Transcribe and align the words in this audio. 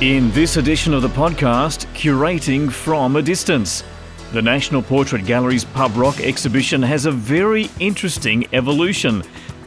In 0.00 0.30
this 0.30 0.56
edition 0.56 0.94
of 0.94 1.02
the 1.02 1.08
podcast, 1.08 1.84
Curating 1.92 2.72
from 2.72 3.16
a 3.16 3.22
Distance. 3.22 3.84
The 4.32 4.40
National 4.40 4.80
Portrait 4.80 5.26
Gallery's 5.26 5.66
Pub 5.66 5.94
Rock 5.94 6.20
exhibition 6.20 6.80
has 6.80 7.04
a 7.04 7.12
very 7.12 7.68
interesting 7.80 8.46
evolution. 8.54 9.22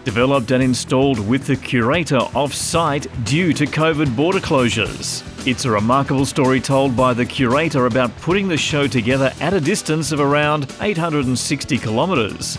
Developed 0.05 0.49
and 0.49 0.63
installed 0.63 1.19
with 1.19 1.45
the 1.45 1.55
curator 1.55 2.17
off 2.17 2.51
site 2.51 3.05
due 3.25 3.53
to 3.53 3.67
COVID 3.67 4.15
border 4.15 4.39
closures. 4.39 5.21
It's 5.45 5.65
a 5.65 5.69
remarkable 5.69 6.25
story 6.25 6.59
told 6.59 6.97
by 6.97 7.13
the 7.13 7.27
curator 7.27 7.85
about 7.85 8.17
putting 8.17 8.47
the 8.47 8.57
show 8.57 8.87
together 8.87 9.31
at 9.39 9.53
a 9.53 9.61
distance 9.61 10.11
of 10.11 10.19
around 10.19 10.75
860 10.81 11.77
kilometres. 11.77 12.57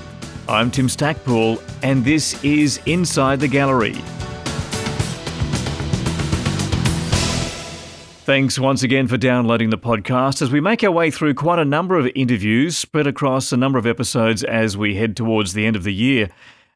I'm 0.49 0.71
Tim 0.71 0.87
Stackpool, 0.87 1.61
and 1.83 2.05
this 2.05 2.41
is 2.45 2.79
Inside 2.87 3.41
the 3.41 3.49
Gallery. 3.49 3.97
Thanks 8.25 8.59
once 8.59 8.83
again 8.83 9.07
for 9.07 9.19
downloading 9.19 9.69
the 9.69 9.77
podcast 9.77 10.41
as 10.41 10.51
we 10.51 10.59
make 10.59 10.83
our 10.83 10.91
way 10.91 11.11
through 11.11 11.35
quite 11.35 11.59
a 11.59 11.65
number 11.65 11.99
of 11.99 12.11
interviews 12.15 12.75
spread 12.75 13.07
across 13.07 13.53
a 13.53 13.57
number 13.59 13.79
of 13.79 13.87
episodes 13.87 14.43
as 14.43 14.79
we 14.79 14.95
head 14.95 15.15
towards 15.15 15.53
the 15.53 15.67
end 15.67 15.77
of 15.77 15.85
the 15.85 15.93
year. 15.93 16.31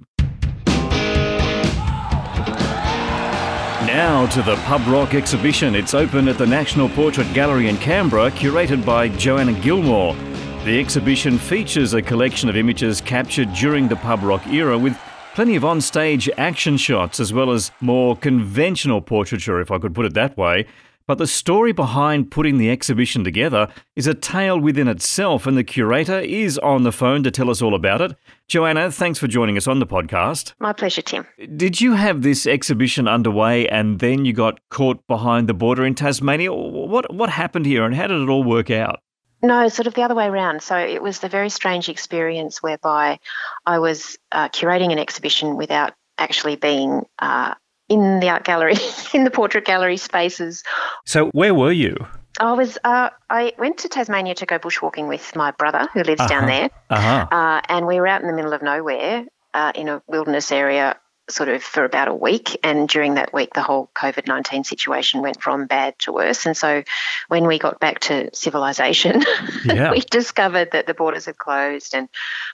Now 3.85 4.25
to 4.27 4.41
the 4.41 4.55
Pub 4.57 4.85
Rock 4.87 5.13
exhibition. 5.13 5.75
It's 5.75 5.93
open 5.93 6.27
at 6.27 6.37
the 6.37 6.47
National 6.47 6.89
Portrait 6.89 7.31
Gallery 7.33 7.69
in 7.69 7.77
Canberra, 7.77 8.31
curated 8.31 8.85
by 8.85 9.09
Joanna 9.09 9.53
Gilmore. 9.61 10.15
The 10.65 10.79
exhibition 10.79 11.37
features 11.37 11.93
a 11.93 12.01
collection 12.01 12.49
of 12.49 12.57
images 12.57 12.99
captured 12.99 13.53
during 13.53 13.87
the 13.87 13.95
pub 13.97 14.23
rock 14.23 14.47
era 14.47 14.77
with 14.77 14.97
Plenty 15.35 15.57
of 15.57 15.65
on-stage 15.65 16.29
action 16.37 16.77
shots 16.77 17.19
as 17.19 17.33
well 17.33 17.51
as 17.51 17.69
more 17.81 18.15
conventional 18.15 19.01
portraiture, 19.01 19.59
if 19.59 19.69
I 19.69 19.79
could 19.79 19.93
put 19.93 20.05
it 20.05 20.13
that 20.13 20.37
way. 20.37 20.65
But 21.07 21.17
the 21.17 21.27
story 21.27 21.73
behind 21.73 22.31
putting 22.31 22.57
the 22.57 22.71
exhibition 22.71 23.25
together 23.25 23.67
is 23.97 24.07
a 24.07 24.13
tale 24.13 24.57
within 24.57 24.87
itself, 24.87 25.45
and 25.45 25.57
the 25.57 25.63
curator 25.65 26.19
is 26.19 26.57
on 26.59 26.83
the 26.83 26.91
phone 26.93 27.21
to 27.23 27.31
tell 27.31 27.49
us 27.49 27.61
all 27.61 27.75
about 27.75 27.99
it. 27.99 28.15
Joanna, 28.47 28.89
thanks 28.89 29.19
for 29.19 29.27
joining 29.27 29.57
us 29.57 29.67
on 29.67 29.79
the 29.79 29.85
podcast. 29.85 30.53
My 30.61 30.71
pleasure, 30.71 31.01
Tim. 31.01 31.27
Did 31.57 31.81
you 31.81 31.95
have 31.95 32.21
this 32.21 32.47
exhibition 32.47 33.05
underway 33.05 33.67
and 33.67 33.99
then 33.99 34.23
you 34.23 34.31
got 34.31 34.61
caught 34.69 35.05
behind 35.05 35.49
the 35.49 35.53
border 35.53 35.85
in 35.85 35.95
Tasmania? 35.95 36.53
What 36.53 37.13
what 37.13 37.29
happened 37.29 37.65
here 37.65 37.83
and 37.83 37.93
how 37.93 38.07
did 38.07 38.21
it 38.21 38.29
all 38.29 38.45
work 38.45 38.71
out? 38.71 39.01
No, 39.41 39.67
sort 39.67 39.87
of 39.87 39.93
the 39.93 40.01
other 40.01 40.15
way 40.15 40.25
around. 40.25 40.63
So 40.63 40.77
it 40.77 41.01
was 41.01 41.19
the 41.19 41.29
very 41.29 41.49
strange 41.49 41.89
experience 41.89 42.63
whereby 42.63 43.19
I 43.65 43.79
was 43.79 44.17
uh, 44.31 44.49
curating 44.49 44.91
an 44.91 44.99
exhibition 44.99 45.55
without 45.55 45.93
actually 46.17 46.55
being 46.55 47.05
uh, 47.19 47.53
in 47.89 48.19
the 48.19 48.29
art 48.29 48.43
gallery, 48.43 48.75
in 49.13 49.23
the 49.23 49.31
portrait 49.31 49.65
gallery 49.65 49.97
spaces. 49.97 50.63
So 51.05 51.29
where 51.31 51.53
were 51.53 51.71
you? 51.71 51.95
I 52.39 52.53
was. 52.53 52.77
Uh, 52.83 53.11
I 53.29 53.53
went 53.57 53.77
to 53.79 53.89
Tasmania 53.89 54.35
to 54.35 54.45
go 54.45 54.59
bushwalking 54.59 55.07
with 55.07 55.35
my 55.35 55.51
brother, 55.51 55.87
who 55.93 56.03
lives 56.03 56.19
uh-huh. 56.19 56.29
down 56.29 56.47
there, 56.47 56.69
uh-huh. 56.89 57.27
Uh, 57.31 57.61
and 57.69 57.87
we 57.87 57.99
were 57.99 58.07
out 58.07 58.21
in 58.21 58.27
the 58.27 58.33
middle 58.33 58.51
of 58.51 58.61
nowhere 58.61 59.25
uh, 59.53 59.71
in 59.73 59.87
a 59.87 60.01
wilderness 60.07 60.51
area 60.51 60.97
sort 61.29 61.49
of 61.49 61.63
for 61.63 61.83
about 61.83 62.07
a 62.07 62.13
week. 62.13 62.59
And 62.63 62.87
during 62.87 63.15
that 63.15 63.33
week, 63.33 63.53
the 63.53 63.61
whole 63.61 63.89
COVID 63.95 64.27
19 64.27 64.63
situation 64.63 65.21
went 65.21 65.41
from 65.41 65.65
bad 65.65 65.97
to 65.99 66.11
worse. 66.11 66.45
And 66.45 66.55
so 66.55 66.83
when 67.27 67.47
we 67.47 67.59
got 67.59 67.79
back 67.79 67.99
to 68.01 68.29
civilization, 68.33 69.23
yeah. 69.65 69.91
we 69.91 69.99
discovered 69.99 70.71
that 70.71 70.87
the 70.87 70.93
borders 70.93 71.25
had 71.25 71.37
closed 71.37 71.95
and 71.95 72.09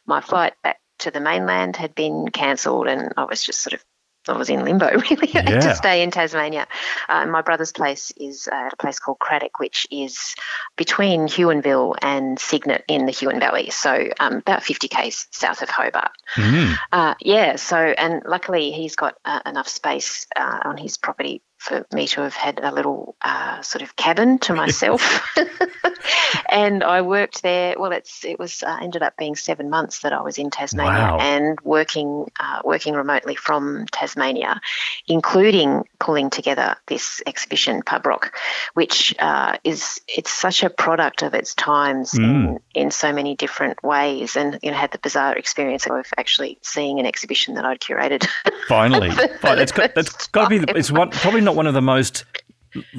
my 0.05 0.21
flight 0.21 0.53
back 0.63 0.79
to 0.99 1.11
the 1.11 1.19
mainland 1.19 1.75
had 1.75 1.95
been 1.95 2.29
cancelled. 2.29 2.87
And 2.87 3.13
I 3.17 3.25
was 3.25 3.43
just 3.43 3.61
sort 3.61 3.73
of 3.73 3.83
I 4.27 4.37
was 4.37 4.49
in 4.49 4.63
limbo 4.63 4.85
really. 5.09 5.27
Had 5.27 5.61
to 5.61 5.75
stay 5.75 6.03
in 6.03 6.11
Tasmania. 6.11 6.67
Uh, 7.09 7.25
my 7.25 7.41
brother's 7.41 7.71
place 7.71 8.11
is 8.17 8.47
uh, 8.51 8.55
at 8.55 8.73
a 8.73 8.77
place 8.77 8.99
called 8.99 9.19
Cradoc, 9.19 9.51
which 9.57 9.87
is 9.89 10.35
between 10.75 11.27
Huonville 11.27 11.95
and 12.01 12.39
Cygnet 12.39 12.83
in 12.87 13.05
the 13.05 13.11
Huon 13.11 13.39
Valley, 13.39 13.69
so 13.71 14.09
um, 14.19 14.35
about 14.35 14.63
50 14.63 14.87
k's 14.87 15.27
south 15.31 15.61
of 15.61 15.69
Hobart. 15.69 16.11
Mm. 16.35 16.75
Uh, 16.91 17.15
yeah, 17.19 17.55
so 17.55 17.77
and 17.77 18.23
luckily 18.25 18.71
he's 18.71 18.95
got 18.95 19.17
uh, 19.25 19.41
enough 19.45 19.67
space 19.67 20.27
uh, 20.35 20.59
on 20.65 20.77
his 20.77 20.97
property 20.97 21.41
for 21.57 21.85
me 21.93 22.07
to 22.07 22.21
have 22.21 22.33
had 22.33 22.59
a 22.61 22.71
little 22.71 23.15
uh, 23.21 23.61
sort 23.61 23.83
of 23.83 23.95
cabin 23.95 24.39
to 24.39 24.53
myself. 24.55 25.27
and 26.49 26.83
I 26.83 27.01
worked 27.01 27.41
there. 27.43 27.75
Well, 27.77 27.91
it's 27.91 28.25
it 28.25 28.39
was 28.39 28.63
uh, 28.63 28.77
ended 28.81 29.03
up 29.03 29.17
being 29.17 29.35
seven 29.35 29.69
months 29.69 29.99
that 29.99 30.13
I 30.13 30.21
was 30.21 30.37
in 30.37 30.49
Tasmania 30.49 30.91
wow. 30.91 31.17
and 31.19 31.59
working 31.61 32.29
uh, 32.39 32.61
working 32.63 32.93
remotely 32.93 33.35
from 33.35 33.85
Tasmania, 33.91 34.61
including 35.07 35.83
pulling 35.99 36.29
together 36.29 36.75
this 36.87 37.21
exhibition 37.25 37.81
Pub 37.83 38.05
Rock, 38.05 38.37
which 38.73 39.15
uh, 39.19 39.57
is 39.63 40.01
it's 40.07 40.31
such 40.31 40.63
a 40.63 40.69
product 40.69 41.21
of 41.21 41.33
its 41.33 41.53
times 41.55 42.13
mm. 42.13 42.23
in, 42.23 42.59
in 42.73 42.91
so 42.91 43.13
many 43.13 43.35
different 43.35 43.83
ways, 43.83 44.35
and 44.35 44.59
you 44.61 44.71
know 44.71 44.77
had 44.77 44.91
the 44.91 44.99
bizarre 44.99 45.35
experience 45.35 45.85
of 45.87 46.05
actually 46.17 46.57
seeing 46.61 46.99
an 46.99 47.05
exhibition 47.05 47.55
that 47.55 47.65
I'd 47.65 47.79
curated. 47.79 48.27
Finally, 48.67 49.09
that's 49.41 49.71
got, 49.71 49.95
that's 49.95 50.27
got 50.27 50.43
to 50.43 50.49
be 50.49 50.57
the, 50.59 50.77
it's 50.77 50.91
one 50.91 51.09
probably 51.11 51.41
not 51.41 51.55
one 51.55 51.67
of 51.67 51.73
the 51.73 51.81
most 51.81 52.25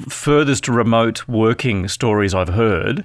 furthest 0.07 0.67
remote 0.67 1.27
working 1.27 1.87
stories 1.87 2.33
I've 2.33 2.49
heard, 2.49 3.03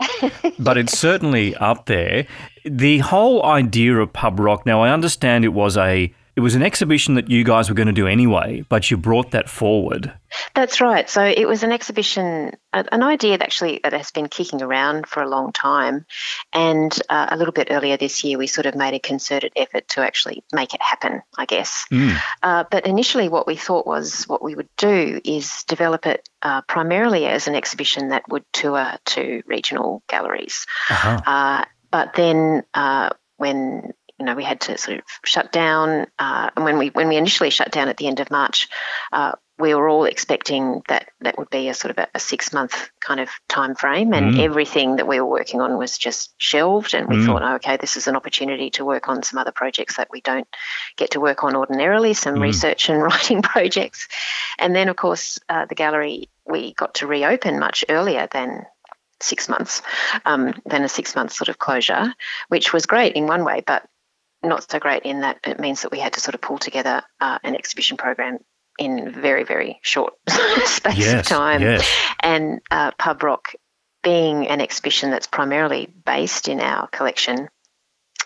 but 0.59 0.77
it's 0.77 0.99
certainly 0.99 1.55
up 1.57 1.87
there. 1.87 2.27
The 2.65 2.99
whole 2.99 3.45
idea 3.45 3.97
of 3.99 4.13
pub 4.13 4.39
rock. 4.39 4.67
Now, 4.67 4.83
I 4.83 4.91
understand 4.91 5.45
it 5.45 5.49
was 5.49 5.77
a 5.77 6.13
it 6.39 6.41
was 6.41 6.55
an 6.55 6.63
exhibition 6.63 7.15
that 7.17 7.29
you 7.29 7.43
guys 7.43 7.69
were 7.69 7.75
going 7.75 7.89
to 7.89 7.93
do 7.93 8.07
anyway, 8.07 8.65
but 8.69 8.93
you 8.93 8.97
brought 8.97 9.33
that 9.33 9.49
forward. 9.49 10.13
That's 10.55 10.81
right. 10.81 11.11
So 11.11 11.25
it 11.25 11.49
was 11.49 11.65
an 11.65 11.73
exhibition, 11.73 12.53
an 12.73 13.03
idea 13.03 13.37
that 13.39 13.45
actually 13.45 13.81
that 13.83 13.93
has 13.93 14.13
been 14.13 14.29
kicking 14.29 14.63
around 14.63 15.09
for 15.09 15.21
a 15.21 15.29
long 15.29 15.53
time, 15.53 16.07
and 16.53 16.97
uh, 17.11 17.27
a 17.31 17.37
little 17.37 17.51
bit 17.51 17.73
earlier 17.73 17.97
this 17.97 18.23
year 18.23 18.39
we 18.39 18.47
sort 18.47 18.67
of 18.67 18.77
made 18.77 18.95
a 18.95 19.01
concerted 19.01 19.51
effort 19.57 19.89
to 19.89 20.01
actually 20.01 20.45
make 20.53 20.75
it 20.75 20.81
happen. 20.81 21.23
I 21.37 21.45
guess. 21.45 21.87
Mm. 21.91 22.17
Uh, 22.41 22.63
but 22.71 22.87
initially, 22.87 23.29
what 23.29 23.49
we 23.49 23.57
thought 23.57 23.85
was 23.85 24.29
what 24.29 24.41
we 24.41 24.55
would 24.55 24.69
do 24.77 25.21
is 25.25 25.65
develop 25.65 26.07
it 26.07 26.29
uh, 26.43 26.63
primarily 26.63 27.27
as 27.27 27.49
an 27.49 27.57
exhibition 27.57 28.11
that 28.11 28.29
would 28.29 28.45
tour 28.53 28.93
to 29.07 29.43
regional 29.45 30.05
galleries. 30.09 30.67
Uh-huh. 30.89 31.65
but 31.91 32.15
then 32.15 32.63
uh, 32.75 33.11
when 33.39 33.93
you 34.19 34.25
know, 34.27 34.35
we 34.35 34.45
had 34.45 34.61
to 34.63 34.77
sort 34.79 34.99
of 34.99 35.05
shut 35.25 35.53
down. 35.53 36.07
Uh, 36.19 36.51
and 36.57 36.65
when 36.65 36.79
we 36.79 36.89
when 36.89 37.09
we 37.09 37.17
initially 37.17 37.51
shut 37.51 37.71
down 37.71 37.89
at 37.89 37.97
the 37.97 38.07
end 38.07 38.21
of 38.21 38.31
March, 38.31 38.69
uh, 39.13 39.33
we 39.59 39.75
were 39.75 39.89
all 39.89 40.05
expecting 40.05 40.83
that 40.89 41.09
that 41.21 41.37
would 41.39 41.51
be 41.51 41.69
a 41.69 41.75
sort 41.75 41.91
of 41.91 41.99
a, 41.99 42.09
a 42.15 42.21
six 42.21 42.53
month 42.53 42.91
kind 43.01 43.21
of 43.21 43.29
time 43.49 43.75
frame, 43.75 44.13
and 44.13 44.35
Mm. 44.35 44.39
everything 44.45 44.97
that 44.97 45.07
we 45.07 45.21
were 45.21 45.27
working 45.27 45.61
on 45.61 45.79
was 45.79 45.99
just 45.99 46.35
shelved. 46.39 46.95
And 46.95 47.09
we 47.09 47.17
Mm. 47.17 47.27
thought, 47.27 47.43
oh, 47.43 47.55
okay, 47.57 47.77
this 47.77 47.97
is 47.97 48.07
an 48.07 48.17
opportunity 48.17 48.71
to 48.71 48.85
work 48.85 49.09
on 49.09 49.23
some 49.23 49.39
other 49.39 49.53
projects 49.53 49.97
that 49.97 50.09
we 50.11 50.21
don't 50.21 50.49
get 50.97 51.13
to 51.13 51.21
work 51.21 51.45
on 51.45 51.55
ordinarily, 51.57 52.15
some 52.15 52.37
Mm. 52.37 52.43
research 52.43 52.89
and 52.89 53.03
writing 53.09 53.43
projects. 53.43 54.09
And 54.59 54.75
then, 54.75 54.89
of 54.89 54.97
course, 54.97 55.39
uh, 55.49 55.67
the 55.67 55.75
gallery 55.75 56.29
we 56.45 56.73
got 56.75 56.95
to 56.95 57.07
reopen 57.07 57.59
much 57.59 57.85
earlier 57.89 58.27
than 58.31 58.65
six 59.21 59.49
months, 59.49 59.83
um, 60.25 60.55
than 60.65 60.85
a 60.85 60.89
six 60.89 61.15
month 61.17 61.33
sort 61.33 61.49
of 61.49 61.59
closure, 61.59 62.15
which 62.49 62.73
was 62.73 62.87
great 62.87 63.15
in 63.17 63.27
one 63.27 63.45
way, 63.45 63.63
but 63.67 63.83
not 64.43 64.71
so 64.71 64.79
great 64.79 65.03
in 65.03 65.21
that 65.23 65.39
it 65.45 65.59
means 65.59 65.83
that 65.83 65.93
we 65.93 65.99
had 65.99 66.13
to 66.15 66.21
sort 66.21 66.35
of 66.35 66.41
pull 66.41 66.59
together 66.59 67.03
uh, 67.21 67.39
an 67.43 67.55
exhibition 67.57 67.97
program 67.97 68.39
in 68.79 69.11
very, 69.13 69.43
very 69.45 69.81
short 69.83 70.15
space 70.67 70.99
Yes, 70.99 71.21
of 71.21 71.27
time. 71.27 71.61
yes. 71.63 71.89
And 72.23 72.61
uh, 72.71 72.93
Pub 72.99 73.23
Rock, 73.23 73.53
being 74.05 74.47
an 74.47 74.61
exhibition 74.61 75.11
that's 75.11 75.27
primarily 75.27 75.87
based 76.07 76.47
in 76.47 76.61
our 76.61 76.87
collection, 76.87 77.49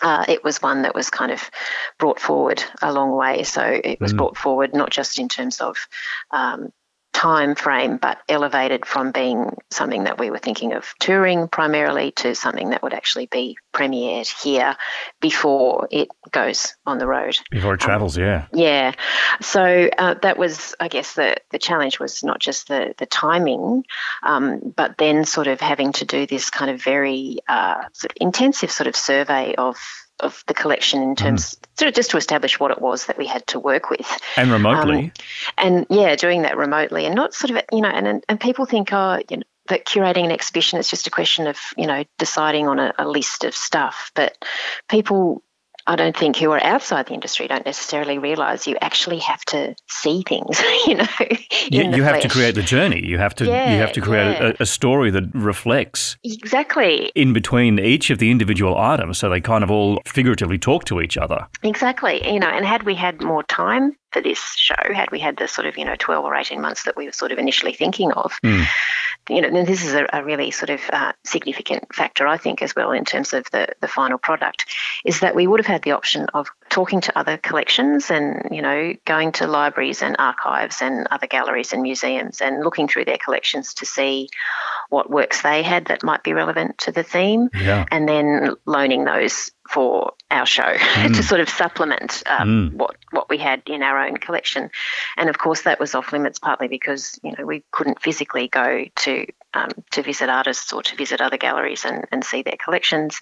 uh, 0.03 0.25
it 0.27 0.43
was 0.43 0.61
one 0.61 0.83
that 0.83 0.93
was 0.93 1.09
kind 1.09 1.31
of 1.31 1.49
brought 1.97 2.19
forward 2.19 2.63
a 2.81 2.93
long 2.93 3.11
way. 3.15 3.43
So 3.43 3.63
it 3.63 3.99
was 3.99 4.13
Mm. 4.13 4.17
brought 4.17 4.37
forward 4.37 4.75
not 4.75 4.91
just 4.91 5.17
in 5.17 5.29
terms 5.29 5.59
of 5.61 5.77
um, 6.29 6.69
time 7.13 7.55
frame, 7.55 7.97
but 7.97 8.17
elevated 8.27 8.85
from 8.85 9.11
being 9.11 9.55
something 9.71 10.03
that 10.03 10.19
we 10.19 10.29
were 10.29 10.39
thinking 10.39 10.73
of 10.73 10.93
touring 10.99 11.47
primarily 11.47 12.11
to 12.11 12.35
something 12.35 12.71
that 12.71 12.83
would 12.83 12.93
actually 12.93 13.27
be 13.27 13.55
premiered 13.73 14.27
here 14.41 14.75
before 15.21 15.87
it 15.91 16.09
goes 16.31 16.75
on 16.85 16.97
the 16.97 17.07
road. 17.07 17.37
Before 17.51 17.75
it 17.75 17.79
travels, 17.79 18.17
um, 18.17 18.23
yeah. 18.23 18.47
Yeah. 18.51 18.91
So 19.41 19.89
uh, 19.97 20.15
that 20.23 20.37
was, 20.37 20.75
I 20.79 20.87
guess, 20.87 21.13
the, 21.13 21.37
the 21.51 21.59
challenge 21.59 21.99
was 21.99 22.23
not 22.23 22.39
just 22.39 22.67
the, 22.67 22.93
the 22.97 23.05
timing, 23.05 23.85
um, 24.23 24.73
but 24.75 24.97
then 24.97 25.25
sort 25.25 25.47
of 25.47 25.61
having 25.61 25.93
to 25.93 26.05
do 26.05 26.25
this 26.27 26.49
kind 26.49 26.71
of 26.71 26.81
very 26.81 27.37
uh, 27.47 27.83
sort 27.93 28.11
of 28.11 28.17
intensive 28.19 28.71
sort 28.71 28.87
of 28.87 28.95
survey 28.95 29.55
of 29.55 29.77
of 30.19 30.43
the 30.47 30.53
collection 30.53 31.01
in 31.01 31.15
terms 31.15 31.55
mm. 31.55 31.79
sort 31.79 31.89
of 31.89 31.95
just 31.95 32.11
to 32.11 32.17
establish 32.17 32.59
what 32.59 32.71
it 32.71 32.81
was 32.81 33.07
that 33.07 33.17
we 33.17 33.27
had 33.27 33.45
to 33.47 33.59
work 33.59 33.89
with. 33.89 34.07
And 34.37 34.51
remotely. 34.51 35.05
Um, 35.05 35.11
and 35.57 35.87
yeah 35.89 36.15
doing 36.15 36.43
that 36.43 36.57
remotely 36.57 37.05
and 37.05 37.15
not 37.15 37.33
sort 37.33 37.51
of 37.51 37.63
you 37.71 37.81
know 37.81 37.89
and 37.89 38.23
and 38.27 38.39
people 38.39 38.65
think 38.65 38.93
oh 38.93 39.19
you 39.29 39.37
know 39.37 39.43
that 39.67 39.85
curating 39.85 40.25
an 40.25 40.31
exhibition 40.31 40.79
is 40.79 40.89
just 40.89 41.07
a 41.07 41.11
question 41.11 41.47
of 41.47 41.57
you 41.77 41.87
know 41.87 42.03
deciding 42.17 42.67
on 42.67 42.79
a, 42.79 42.93
a 42.97 43.07
list 43.07 43.43
of 43.43 43.55
stuff. 43.55 44.11
But 44.13 44.37
people 44.89 45.43
I 45.85 45.95
don't 45.95 46.15
think 46.15 46.37
who 46.37 46.51
are 46.51 46.63
outside 46.63 47.07
the 47.07 47.13
industry 47.13 47.47
don't 47.47 47.65
necessarily 47.65 48.17
realise 48.17 48.67
you 48.67 48.77
actually 48.81 49.19
have 49.19 49.43
to 49.45 49.75
see 49.89 50.23
things. 50.27 50.61
You 50.85 50.95
know, 50.95 51.07
you, 51.71 51.95
you 51.95 52.03
have 52.03 52.19
to 52.21 52.27
create 52.27 52.55
the 52.55 52.61
journey. 52.61 53.05
You 53.05 53.17
have 53.17 53.33
to 53.35 53.45
yeah, 53.45 53.73
you 53.73 53.79
have 53.79 53.93
to 53.93 54.01
create 54.01 54.33
yeah. 54.33 54.51
a, 54.59 54.63
a, 54.63 54.65
story 54.65 55.11
that 55.11 55.23
reflects 55.33 56.17
exactly 56.23 57.11
in 57.15 57.31
between 57.31 57.79
each 57.79 58.09
of 58.09 58.17
the 58.17 58.29
individual 58.29 58.77
items, 58.77 59.17
so 59.17 59.29
they 59.29 59.39
kind 59.39 59.63
of 59.63 59.71
all 59.71 60.01
figuratively 60.05 60.57
talk 60.57 60.83
to 60.85 60.99
each 60.99 61.17
other. 61.17 61.47
Exactly. 61.63 62.21
You 62.29 62.39
know, 62.39 62.49
and 62.49 62.65
had 62.65 62.83
we 62.83 62.95
had 62.95 63.21
more 63.21 63.43
time 63.43 63.95
for 64.13 64.21
this 64.21 64.55
show, 64.55 64.93
had 64.93 65.11
we 65.11 65.19
had 65.19 65.37
the 65.37 65.47
sort 65.47 65.67
of 65.67 65.77
you 65.77 65.85
know 65.85 65.95
twelve 65.97 66.23
or 66.23 66.35
eighteen 66.35 66.61
months 66.61 66.83
that 66.83 66.95
we 66.95 67.05
were 67.05 67.11
sort 67.11 67.31
of 67.31 67.39
initially 67.39 67.73
thinking 67.73 68.11
of. 68.11 68.33
Mm 68.43 68.65
you 69.29 69.41
know, 69.41 69.63
this 69.63 69.83
is 69.83 69.93
a, 69.93 70.05
a 70.11 70.23
really 70.23 70.51
sort 70.51 70.69
of 70.69 70.81
uh, 70.91 71.13
significant 71.23 71.93
factor, 71.95 72.27
I 72.27 72.37
think, 72.37 72.61
as 72.61 72.75
well, 72.75 72.91
in 72.91 73.05
terms 73.05 73.33
of 73.33 73.49
the, 73.51 73.69
the 73.79 73.87
final 73.87 74.17
product, 74.17 74.65
is 75.05 75.21
that 75.21 75.35
we 75.35 75.47
would 75.47 75.59
have 75.59 75.67
had 75.67 75.83
the 75.83 75.93
option 75.93 76.27
of 76.33 76.49
talking 76.69 76.99
to 77.01 77.17
other 77.17 77.37
collections 77.37 78.11
and, 78.11 78.49
you 78.51 78.61
know, 78.61 78.93
going 79.05 79.31
to 79.33 79.47
libraries 79.47 80.01
and 80.01 80.17
archives 80.19 80.81
and 80.81 81.07
other 81.09 81.27
galleries 81.27 81.71
and 81.71 81.81
museums 81.81 82.41
and 82.41 82.63
looking 82.63 82.87
through 82.87 83.05
their 83.05 83.17
collections 83.17 83.75
to 83.75 83.85
see 83.85 84.27
what 84.89 85.09
works 85.09 85.41
they 85.41 85.63
had 85.63 85.85
that 85.85 86.03
might 86.03 86.23
be 86.23 86.33
relevant 86.33 86.77
to 86.79 86.91
the 86.91 87.03
theme, 87.03 87.49
yeah. 87.53 87.85
and 87.91 88.09
then 88.09 88.55
loaning 88.65 89.05
those 89.05 89.51
for 89.67 90.13
our 90.29 90.45
show 90.45 90.61
mm. 90.63 91.15
to 91.15 91.23
sort 91.23 91.41
of 91.41 91.49
supplement 91.49 92.23
um, 92.25 92.71
mm. 92.71 92.73
what 92.73 92.95
what 93.11 93.29
we 93.29 93.37
had 93.37 93.61
in 93.65 93.83
our 93.83 94.05
own 94.05 94.17
collection. 94.17 94.69
And 95.17 95.29
of 95.29 95.37
course, 95.37 95.63
that 95.63 95.79
was 95.79 95.95
off 95.95 96.11
limits 96.11 96.39
partly 96.39 96.67
because 96.67 97.19
you 97.23 97.33
know 97.37 97.45
we 97.45 97.63
couldn't 97.71 98.01
physically 98.01 98.47
go 98.47 98.85
to 98.97 99.25
um, 99.53 99.69
to 99.91 100.01
visit 100.01 100.29
artists 100.29 100.73
or 100.73 100.83
to 100.83 100.95
visit 100.95 101.21
other 101.21 101.37
galleries 101.37 101.85
and, 101.85 102.05
and 102.11 102.23
see 102.23 102.41
their 102.41 102.57
collections. 102.63 103.19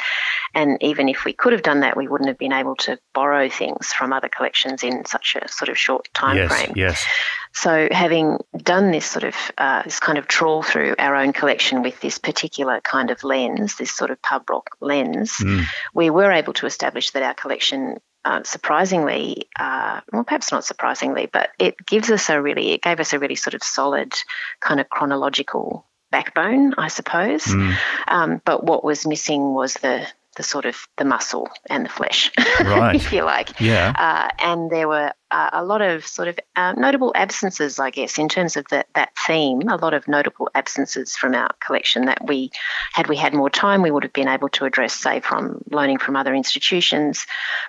And 0.53 0.77
even 0.81 1.09
if 1.09 1.25
we 1.25 1.33
could 1.33 1.53
have 1.53 1.63
done 1.63 1.81
that, 1.81 1.97
we 1.97 2.07
wouldn't 2.07 2.27
have 2.27 2.37
been 2.37 2.53
able 2.53 2.75
to 2.77 2.99
borrow 3.13 3.49
things 3.49 3.93
from 3.93 4.13
other 4.13 4.29
collections 4.29 4.83
in 4.83 5.05
such 5.05 5.35
a 5.41 5.47
sort 5.47 5.69
of 5.69 5.77
short 5.77 6.09
time 6.13 6.37
yes, 6.37 6.51
frame. 6.51 6.73
Yes. 6.75 7.05
So 7.53 7.89
having 7.91 8.37
done 8.57 8.91
this 8.91 9.05
sort 9.05 9.25
of 9.25 9.35
uh, 9.57 9.83
this 9.83 9.99
kind 9.99 10.17
of 10.17 10.27
trawl 10.27 10.63
through 10.63 10.95
our 10.97 11.15
own 11.15 11.33
collection 11.33 11.81
with 11.81 11.99
this 11.99 12.17
particular 12.17 12.79
kind 12.81 13.11
of 13.11 13.23
lens, 13.23 13.75
this 13.75 13.91
sort 13.91 14.11
of 14.11 14.21
pub 14.21 14.49
rock 14.49 14.77
lens, 14.79 15.33
mm. 15.37 15.65
we 15.93 16.09
were 16.09 16.31
able 16.31 16.53
to 16.53 16.65
establish 16.65 17.11
that 17.11 17.23
our 17.23 17.33
collection 17.33 17.97
uh, 18.23 18.43
surprisingly, 18.43 19.47
uh, 19.59 19.99
well, 20.13 20.23
perhaps 20.23 20.51
not 20.51 20.63
surprisingly, 20.63 21.27
but 21.31 21.49
it 21.57 21.75
gives 21.85 22.11
us 22.11 22.29
a 22.29 22.39
really, 22.39 22.71
it 22.71 22.81
gave 22.81 22.99
us 22.99 23.13
a 23.13 23.19
really 23.19 23.35
sort 23.35 23.55
of 23.55 23.63
solid 23.63 24.13
kind 24.59 24.79
of 24.79 24.89
chronological 24.89 25.87
backbone, 26.11 26.73
I 26.77 26.89
suppose. 26.89 27.45
Mm. 27.45 27.75
Um, 28.07 28.41
but 28.45 28.63
what 28.63 28.83
was 28.83 29.07
missing 29.07 29.53
was 29.53 29.75
the 29.75 30.07
the 30.37 30.43
sort 30.43 30.65
of 30.65 30.87
the 30.97 31.03
muscle 31.03 31.49
and 31.69 31.85
the 31.85 31.89
flesh, 31.89 32.31
right. 32.61 32.95
if 32.95 33.11
you 33.11 33.23
like. 33.23 33.59
Yeah. 33.59 33.93
Uh, 33.97 34.29
and 34.39 34.71
there 34.71 34.87
were 34.87 35.11
uh, 35.29 35.49
a 35.51 35.63
lot 35.63 35.81
of 35.81 36.07
sort 36.07 36.29
of 36.29 36.39
uh, 36.55 36.71
notable 36.73 37.11
absences, 37.15 37.79
I 37.79 37.89
guess, 37.89 38.17
in 38.17 38.29
terms 38.29 38.55
of 38.55 38.65
that 38.69 38.87
that 38.93 39.09
theme. 39.27 39.67
A 39.67 39.75
lot 39.75 39.93
of 39.93 40.07
notable 40.07 40.49
absences 40.55 41.17
from 41.17 41.35
our 41.35 41.49
collection 41.59 42.05
that 42.05 42.25
we, 42.25 42.51
had 42.93 43.07
we 43.07 43.17
had 43.17 43.33
more 43.33 43.49
time, 43.49 43.81
we 43.81 43.91
would 43.91 44.03
have 44.03 44.13
been 44.13 44.29
able 44.29 44.49
to 44.49 44.65
address, 44.65 44.93
say, 44.93 45.19
from 45.19 45.61
learning 45.69 45.97
from 45.97 46.15
other 46.15 46.33
institutions. 46.33 47.25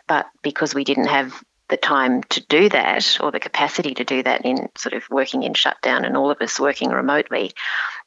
But 0.07 0.27
because 0.43 0.73
we 0.73 0.85
didn't 0.85 1.07
have 1.09 1.43
the 1.73 1.79
time 1.79 2.23
to 2.25 2.45
do 2.49 2.69
that 2.69 3.17
or 3.19 3.31
the 3.31 3.41
capacity 3.41 3.95
to 3.95 4.05
do 4.05 4.23
that 4.23 4.45
in 4.45 4.69
sort 4.77 4.93
of 4.93 5.09
working 5.09 5.43
in 5.43 5.55
shutdown 5.55 6.05
and 6.05 6.19
all 6.19 6.31
of 6.31 6.39
us 6.43 6.61
working 6.61 6.91
remotely, 6.91 7.53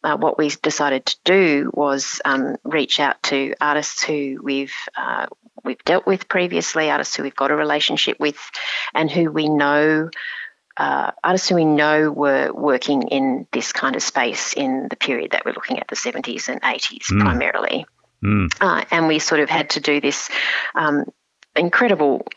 uh, 0.03 0.15
what 0.15 0.37
we 0.37 0.51
decided 0.61 1.03
to 1.03 1.17
do 1.23 1.71
was 1.73 2.21
um, 2.25 2.57
reach 2.63 2.99
out 2.99 3.23
to 3.23 3.55
artists 3.59 4.03
who 4.03 4.39
we've 4.43 4.75
uh, 4.95 5.25
we've 5.63 5.83
dealt 5.83 6.05
with 6.05 6.27
previously, 6.27 6.91
artists 6.91 7.15
who 7.15 7.23
we've 7.23 7.35
got 7.35 7.49
a 7.49 7.55
relationship 7.55 8.19
with, 8.19 8.39
and 8.93 9.09
who 9.09 9.31
we 9.31 9.49
know. 9.49 10.11
Uh, 10.77 11.09
artists 11.23 11.49
who 11.49 11.55
we 11.55 11.65
know 11.65 12.11
were 12.11 12.53
working 12.53 13.01
in 13.07 13.47
this 13.51 13.73
kind 13.73 13.95
of 13.95 14.03
space 14.03 14.53
in 14.53 14.87
the 14.89 14.95
period 14.95 15.31
that 15.31 15.43
we're 15.43 15.53
looking 15.53 15.79
at, 15.79 15.87
the 15.87 15.95
70s 15.95 16.49
and 16.49 16.61
80s 16.61 17.11
mm. 17.11 17.21
primarily. 17.21 17.85
Mm. 18.21 18.53
Uh, 18.61 18.83
and 18.91 19.07
we 19.07 19.17
sort 19.17 19.39
of 19.39 19.49
had 19.49 19.71
to 19.71 19.79
do 19.79 20.01
this 20.01 20.29
um, 20.75 21.05
incredible, 21.55 22.27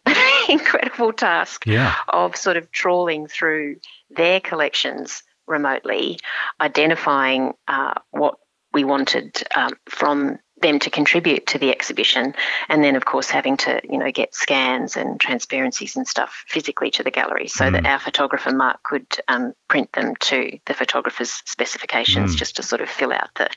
incredible 0.59 1.13
task 1.13 1.67
yeah. 1.67 1.95
of 2.09 2.37
sort 2.37 2.57
of 2.57 2.71
trawling 2.71 3.27
through 3.27 3.77
their 4.11 4.41
collections 4.41 5.23
remotely, 5.47 6.19
identifying 6.61 7.55
uh, 7.67 7.95
what 8.11 8.37
we 8.73 8.85
wanted 8.85 9.43
um, 9.55 9.73
from 9.89 10.39
them 10.61 10.79
to 10.81 10.91
contribute 10.91 11.47
to 11.49 11.59
the 11.59 11.71
exhibition, 11.71 12.35
and 12.69 12.83
then 12.83 12.97
of 12.97 13.05
course 13.05 13.31
having 13.31 13.57
to 13.59 13.81
you 13.89 13.99
know 13.99 14.11
get 14.11 14.35
scans 14.35 14.97
and 14.97 15.21
transparencies 15.21 15.97
and 15.97 16.07
stuff 16.07 16.45
physically 16.47 16.91
to 16.91 17.03
the 17.03 17.11
gallery 17.11 17.49
so 17.49 17.65
mm. 17.67 17.73
that 17.73 17.87
our 17.87 17.99
photographer 17.99 18.53
Mark 18.53 18.83
could 18.83 19.07
um, 19.29 19.55
print 19.69 19.93
them 19.93 20.15
to 20.17 20.59
the 20.67 20.75
photographer's 20.75 21.31
specifications, 21.31 22.35
mm. 22.35 22.39
just 22.39 22.57
to 22.57 22.63
sort 22.63 22.81
of 22.81 22.89
fill 22.89 23.13
out 23.13 23.31
the 23.37 23.49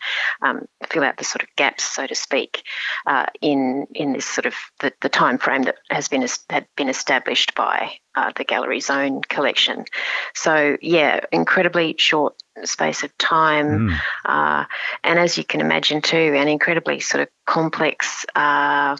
um, 0.41 0.65
fill 0.89 1.03
out 1.03 1.17
the 1.17 1.23
sort 1.23 1.43
of 1.43 1.49
gaps, 1.55 1.83
so 1.83 2.05
to 2.05 2.15
speak, 2.15 2.63
uh, 3.05 3.25
in 3.41 3.87
in 3.93 4.13
this 4.13 4.25
sort 4.25 4.45
of 4.45 4.55
the, 4.79 4.93
the 5.01 5.09
time 5.09 5.37
frame 5.37 5.63
that 5.63 5.75
has 5.89 6.07
been 6.07 6.25
had 6.49 6.67
been 6.75 6.89
established 6.89 7.55
by 7.55 7.93
uh, 8.15 8.31
the 8.35 8.43
gallery's 8.43 8.89
own 8.89 9.21
collection. 9.21 9.85
So 10.33 10.77
yeah, 10.81 11.21
incredibly 11.31 11.95
short 11.97 12.35
space 12.63 13.03
of 13.03 13.17
time, 13.17 13.89
mm. 13.89 13.99
uh, 14.25 14.65
and 15.03 15.19
as 15.19 15.37
you 15.37 15.43
can 15.43 15.61
imagine 15.61 16.01
too, 16.01 16.17
an 16.17 16.47
incredibly 16.47 16.99
sort 16.99 17.21
of 17.23 17.29
complex. 17.45 18.25
Uh, 18.35 18.97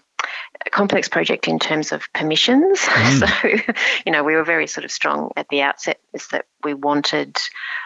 complex 0.70 1.10
project 1.10 1.48
in 1.48 1.58
terms 1.58 1.92
of 1.92 2.04
permissions. 2.14 2.80
Mm. 3.02 3.20
So, 3.20 3.74
you 4.06 4.12
know, 4.12 4.24
we 4.24 4.36
were 4.36 4.44
very 4.44 4.68
sort 4.68 4.86
of 4.86 4.92
strong 4.92 5.32
at 5.36 5.48
the 5.50 5.62
outset 5.62 6.00
is 6.14 6.28
that 6.28 6.46
we 6.64 6.74
wanted 6.74 7.38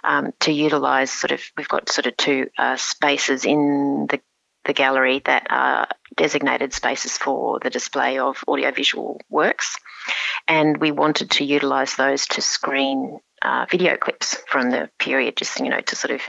um, 0.03 0.33
to 0.41 0.51
utilise 0.51 1.11
sort 1.11 1.31
of, 1.31 1.41
we've 1.57 1.69
got 1.69 1.89
sort 1.89 2.05
of 2.07 2.17
two 2.17 2.49
uh, 2.57 2.75
spaces 2.75 3.45
in 3.45 4.07
the 4.09 4.19
the 4.65 4.73
gallery 4.73 5.21
that 5.25 5.47
are 5.49 5.87
designated 6.15 6.73
spaces 6.73 7.17
for 7.17 7.59
the 7.59 7.69
display 7.69 8.19
of 8.19 8.43
audiovisual 8.47 9.21
works. 9.29 9.77
And 10.47 10.77
we 10.77 10.91
wanted 10.91 11.31
to 11.31 11.45
utilise 11.45 11.95
those 11.95 12.27
to 12.27 12.41
screen 12.41 13.19
uh, 13.41 13.65
video 13.69 13.97
clips 13.97 14.37
from 14.47 14.71
the 14.71 14.89
period, 14.97 15.37
just 15.37 15.59
you 15.59 15.69
know, 15.69 15.81
to 15.81 15.95
sort 15.95 16.11
of 16.11 16.21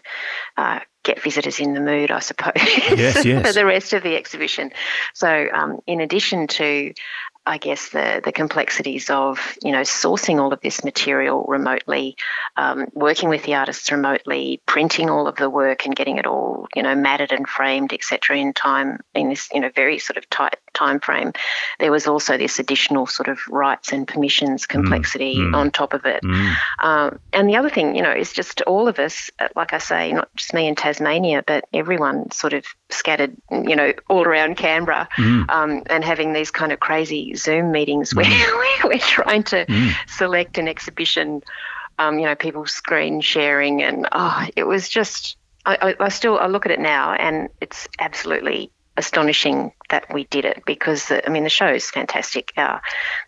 uh, 0.56 0.80
get 1.02 1.22
visitors 1.22 1.60
in 1.60 1.72
the 1.72 1.80
mood, 1.80 2.10
I 2.10 2.18
suppose, 2.18 2.52
yes, 2.56 3.24
yes. 3.24 3.46
for 3.46 3.52
the 3.52 3.64
rest 3.64 3.92
of 3.92 4.02
the 4.02 4.16
exhibition. 4.16 4.72
So, 5.14 5.46
um, 5.52 5.78
in 5.86 6.00
addition 6.00 6.46
to 6.48 6.92
I 7.46 7.58
guess 7.58 7.90
the 7.90 8.20
the 8.24 8.32
complexities 8.32 9.08
of 9.08 9.56
you 9.62 9.72
know 9.72 9.82
sourcing 9.82 10.40
all 10.40 10.52
of 10.52 10.60
this 10.60 10.82
material 10.82 11.44
remotely, 11.48 12.16
um, 12.56 12.86
working 12.92 13.28
with 13.28 13.44
the 13.44 13.54
artists 13.54 13.92
remotely, 13.92 14.60
printing 14.66 15.08
all 15.08 15.28
of 15.28 15.36
the 15.36 15.48
work 15.48 15.86
and 15.86 15.94
getting 15.94 16.18
it 16.18 16.26
all 16.26 16.66
you 16.74 16.82
know 16.82 16.94
matted 16.94 17.32
and 17.32 17.48
framed, 17.48 17.92
etc. 17.92 18.36
In 18.36 18.52
time 18.52 19.00
in 19.14 19.28
this 19.28 19.48
you 19.52 19.60
know 19.60 19.70
very 19.74 19.98
sort 19.98 20.16
of 20.16 20.28
tight 20.28 20.56
time 20.74 21.00
frame. 21.00 21.32
There 21.78 21.92
was 21.92 22.06
also 22.06 22.36
this 22.36 22.58
additional 22.58 23.06
sort 23.06 23.28
of 23.28 23.38
rights 23.48 23.92
and 23.92 24.06
permissions 24.06 24.66
mm, 24.66 24.68
complexity 24.68 25.36
mm, 25.36 25.50
mm, 25.50 25.56
on 25.56 25.70
top 25.70 25.94
of 25.94 26.04
it. 26.04 26.22
Mm. 26.22 26.54
Um, 26.80 27.18
and 27.32 27.48
the 27.48 27.56
other 27.56 27.70
thing 27.70 27.94
you 27.94 28.02
know 28.02 28.12
is 28.12 28.32
just 28.32 28.60
all 28.62 28.88
of 28.88 28.98
us, 28.98 29.30
uh, 29.38 29.48
like 29.54 29.72
I 29.72 29.78
say, 29.78 30.12
not 30.12 30.34
just 30.34 30.52
me 30.52 30.66
in 30.66 30.74
Tasmania, 30.74 31.44
but 31.46 31.64
everyone 31.72 32.30
sort 32.32 32.54
of 32.54 32.64
scattered 32.90 33.36
you 33.50 33.76
know 33.76 33.92
all 34.08 34.24
around 34.24 34.56
Canberra, 34.56 35.08
mm. 35.16 35.50
um, 35.50 35.82
and 35.86 36.04
having 36.04 36.32
these 36.32 36.50
kind 36.50 36.72
of 36.72 36.80
crazy 36.80 37.34
Zoom 37.34 37.72
meetings 37.72 38.14
where 38.14 38.24
mm. 38.24 38.84
we're 38.84 38.98
trying 38.98 39.42
to 39.44 39.66
mm. 39.66 39.92
select 40.08 40.58
an 40.58 40.68
exhibition. 40.68 41.42
Um, 41.98 42.18
you 42.18 42.26
know, 42.26 42.34
people 42.34 42.66
screen 42.66 43.20
sharing, 43.20 43.82
and 43.82 44.08
oh, 44.12 44.46
it 44.54 44.64
was 44.64 44.88
just. 44.88 45.36
I, 45.64 45.78
I, 45.82 46.04
I 46.04 46.08
still 46.10 46.38
I 46.38 46.46
look 46.46 46.64
at 46.66 46.70
it 46.72 46.78
now, 46.78 47.12
and 47.14 47.48
it's 47.60 47.88
absolutely 47.98 48.70
astonishing 48.96 49.72
that 49.88 50.12
we 50.12 50.24
did 50.24 50.44
it 50.44 50.62
because 50.66 51.10
I 51.10 51.28
mean 51.28 51.44
the 51.44 51.50
show 51.50 51.68
is 51.68 51.90
fantastic. 51.90 52.52
Our 52.56 52.80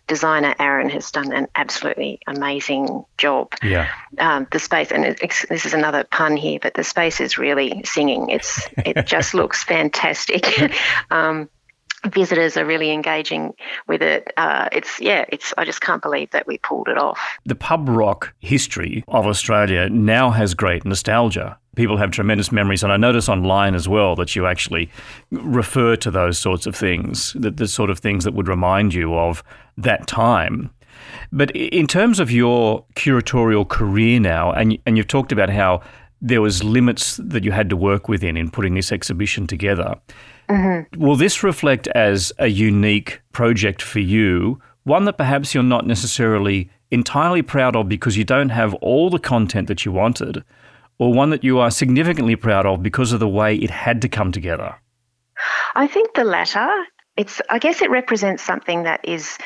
designer 0.07 0.55
Aaron 0.59 0.89
has 0.89 1.11
done 1.11 1.31
an 1.31 1.47
absolutely 1.55 2.19
amazing 2.27 3.05
job. 3.17 3.53
Yeah. 3.61 3.89
Um, 4.17 4.47
the 4.51 4.59
space, 4.59 4.91
and 4.91 5.03
this 5.03 5.65
is 5.65 5.73
another 5.73 6.03
pun 6.03 6.35
here, 6.35 6.59
but 6.61 6.73
the 6.73 6.83
space 6.83 7.21
is 7.21 7.37
really 7.37 7.83
singing. 7.85 8.29
It's 8.29 8.67
it 8.77 9.05
just 9.05 9.33
looks 9.33 9.63
fantastic. 9.63 10.45
um, 11.11 11.49
visitors 12.07 12.57
are 12.57 12.65
really 12.65 12.91
engaging 12.91 13.53
with 13.87 14.01
it. 14.01 14.31
Uh, 14.37 14.69
it's 14.71 14.99
yeah, 14.99 15.25
it's 15.29 15.53
I 15.57 15.65
just 15.65 15.81
can't 15.81 16.01
believe 16.01 16.31
that 16.31 16.47
we 16.47 16.57
pulled 16.59 16.87
it 16.87 16.97
off. 16.97 17.19
The 17.45 17.55
pub 17.55 17.89
rock 17.89 18.33
history 18.39 19.03
of 19.07 19.25
Australia 19.25 19.89
now 19.89 20.31
has 20.31 20.53
great 20.53 20.85
nostalgia. 20.85 21.57
People 21.75 21.97
have 21.97 22.11
tremendous 22.11 22.51
memories, 22.51 22.83
and 22.83 22.91
I 22.91 22.97
notice 22.97 23.29
online 23.29 23.75
as 23.75 23.87
well 23.87 24.15
that 24.15 24.35
you 24.35 24.45
actually 24.45 24.89
refer 25.31 25.95
to 25.97 26.11
those 26.11 26.37
sorts 26.37 26.65
of 26.65 26.75
things, 26.75 27.33
the, 27.33 27.51
the 27.51 27.67
sort 27.67 27.89
of 27.89 27.99
things 27.99 28.23
that 28.23 28.33
would 28.33 28.47
remind 28.47 28.93
you 28.93 29.15
of 29.15 29.43
that 29.77 30.07
time. 30.07 30.71
But 31.31 31.51
in 31.51 31.87
terms 31.87 32.19
of 32.19 32.31
your 32.31 32.85
curatorial 32.95 33.67
career 33.67 34.19
now, 34.19 34.51
and 34.51 34.77
and 34.85 34.97
you've 34.97 35.07
talked 35.07 35.31
about 35.31 35.49
how 35.49 35.81
there 36.21 36.41
was 36.41 36.63
limits 36.63 37.17
that 37.17 37.43
you 37.43 37.51
had 37.51 37.69
to 37.69 37.77
work 37.77 38.09
within 38.09 38.35
in 38.35 38.49
putting 38.49 38.73
this 38.73 38.91
exhibition 38.91 39.47
together. 39.47 39.95
Mm-hmm. 40.49 41.01
Will 41.01 41.15
this 41.15 41.43
reflect 41.43 41.87
as 41.89 42.31
a 42.39 42.47
unique 42.47 43.21
project 43.31 43.81
for 43.81 43.99
you, 43.99 44.59
one 44.83 45.05
that 45.05 45.17
perhaps 45.17 45.53
you're 45.53 45.63
not 45.63 45.85
necessarily 45.85 46.69
entirely 46.91 47.41
proud 47.41 47.75
of 47.75 47.87
because 47.87 48.17
you 48.17 48.23
don't 48.23 48.49
have 48.49 48.73
all 48.75 49.09
the 49.09 49.19
content 49.19 49.67
that 49.67 49.85
you 49.85 49.91
wanted, 49.91 50.43
or 50.97 51.13
one 51.13 51.29
that 51.29 51.43
you 51.43 51.59
are 51.59 51.71
significantly 51.71 52.35
proud 52.35 52.65
of 52.65 52.81
because 52.81 53.13
of 53.13 53.19
the 53.19 53.27
way 53.27 53.55
it 53.55 53.69
had 53.69 54.01
to 54.01 54.09
come 54.09 54.31
together? 54.31 54.75
I 55.75 55.87
think 55.87 56.15
the 56.15 56.23
latter. 56.23 56.67
It's 57.15 57.41
I 57.49 57.59
guess 57.59 57.81
it 57.81 57.89
represents 57.89 58.43
something 58.43 58.83
that 58.83 59.01
is 59.03 59.37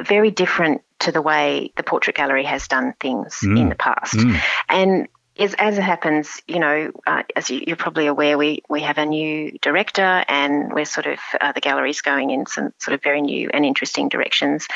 very 0.00 0.30
different 0.30 0.82
to 1.00 1.12
the 1.12 1.22
way 1.22 1.72
the 1.76 1.82
portrait 1.82 2.16
gallery 2.16 2.44
has 2.44 2.68
done 2.68 2.94
things 3.00 3.40
mm. 3.42 3.58
in 3.58 3.68
the 3.68 3.74
past. 3.74 4.14
Mm. 4.14 4.40
And 4.68 5.08
is, 5.36 5.54
as 5.58 5.78
it 5.78 5.82
happens, 5.82 6.40
you 6.46 6.58
know, 6.58 6.92
uh, 7.06 7.22
as 7.34 7.50
you, 7.50 7.72
are 7.72 7.76
probably 7.76 8.06
aware, 8.06 8.38
we, 8.38 8.62
we 8.68 8.80
have 8.82 8.98
a 8.98 9.06
new 9.06 9.52
director 9.60 10.24
and 10.28 10.72
we're 10.72 10.84
sort 10.84 11.06
of, 11.06 11.18
uh, 11.40 11.52
the 11.52 11.60
gallery's 11.60 12.00
going 12.00 12.30
in 12.30 12.46
some 12.46 12.72
sort 12.78 12.94
of 12.94 13.02
very 13.02 13.20
new 13.20 13.50
and 13.52 13.64
interesting 13.64 14.08
directions. 14.08 14.66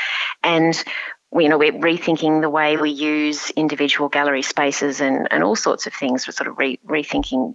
And 0.42 0.82
we, 1.30 1.44
you 1.44 1.50
know, 1.50 1.58
we're 1.58 1.72
rethinking 1.72 2.40
the 2.40 2.50
way 2.50 2.76
we 2.76 2.90
use 2.90 3.50
individual 3.50 4.08
gallery 4.08 4.42
spaces 4.42 5.00
and, 5.00 5.28
and 5.30 5.42
all 5.42 5.56
sorts 5.56 5.86
of 5.86 5.94
things. 5.94 6.26
We're 6.26 6.32
sort 6.32 6.48
of 6.48 6.58
re- 6.58 6.80
rethinking, 6.86 7.54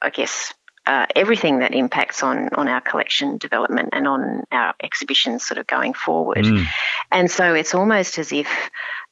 I 0.00 0.10
guess, 0.10 0.52
uh, 0.86 1.06
everything 1.16 1.58
that 1.58 1.74
impacts 1.74 2.22
on 2.22 2.48
on 2.50 2.68
our 2.68 2.80
collection 2.80 3.38
development 3.38 3.88
and 3.92 4.06
on 4.06 4.44
our 4.52 4.72
exhibitions 4.80 5.44
sort 5.44 5.58
of 5.58 5.66
going 5.66 5.94
forward. 5.94 6.44
Mm. 6.44 6.64
And 7.10 7.28
so 7.28 7.54
it's 7.54 7.74
almost 7.74 8.18
as 8.18 8.32
if 8.32 8.46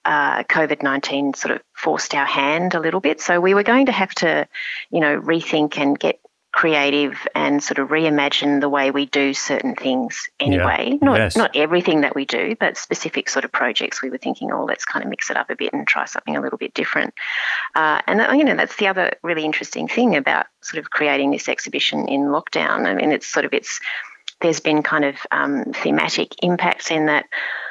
uh, 0.05 0.45
COVID 0.45 0.83
19 0.83 1.35
sort 1.35 1.55
of 1.55 1.63
forced 1.73 2.15
our 2.15 2.27
hand 2.27 2.75
a 2.75 2.81
little 2.81 3.01
bit. 3.01 3.21
So 3.21 3.41
we 3.41 3.55
were 3.55 3.63
going 3.63 3.87
to 3.87 3.93
have 3.93 4.15
to, 4.17 4.49
you 4.91 5.01
know, 5.01 5.21
rethink 5.21 5.79
and 5.79 5.99
get 5.99 6.21
creative 6.55 7.27
and 7.35 7.63
sort 7.63 7.79
of 7.79 7.89
reimagine 7.89 8.61
the 8.61 8.69
way 8.69 8.93
we 8.93 9.07
do 9.07 9.35
certain 9.35 9.75
things 9.75 10.29
anyway. 10.39 10.91
Yeah. 10.91 10.99
Not 11.03 11.19
yes. 11.19 11.37
not 11.37 11.57
everything 11.57 12.03
that 12.03 12.15
we 12.15 12.25
do, 12.25 12.55
but 12.59 12.77
specific 12.77 13.29
sort 13.29 13.45
of 13.45 13.51
projects. 13.51 14.01
We 14.01 14.09
were 14.09 14.19
thinking, 14.19 14.53
oh, 14.53 14.65
let's 14.65 14.85
kind 14.85 15.05
of 15.05 15.11
mix 15.11 15.31
it 15.31 15.37
up 15.37 15.51
a 15.51 15.57
bit 15.57 15.73
and 15.73 15.87
try 15.87 16.05
something 16.05 16.37
a 16.37 16.41
little 16.41 16.57
bit 16.57 16.73
different. 16.73 17.13
Uh, 17.75 18.01
and 18.07 18.39
you 18.39 18.45
know, 18.45 18.55
that's 18.55 18.77
the 18.77 18.87
other 18.87 19.15
really 19.25 19.45
interesting 19.45 19.89
thing 19.89 20.15
about 20.15 20.47
sort 20.63 20.79
of 20.79 20.91
creating 20.91 21.33
this 21.33 21.49
exhibition 21.49 22.07
in 22.07 22.27
lockdown. 22.27 22.87
I 22.87 22.95
mean, 22.95 23.11
it's 23.11 23.27
sort 23.27 23.45
of 23.45 23.53
it's 23.53 23.81
there's 24.41 24.61
been 24.61 24.85
kind 24.85 25.05
of 25.05 25.17
um, 25.33 25.73
thematic 25.75 26.37
impacts 26.43 26.91
in 26.91 27.07
that 27.07 27.27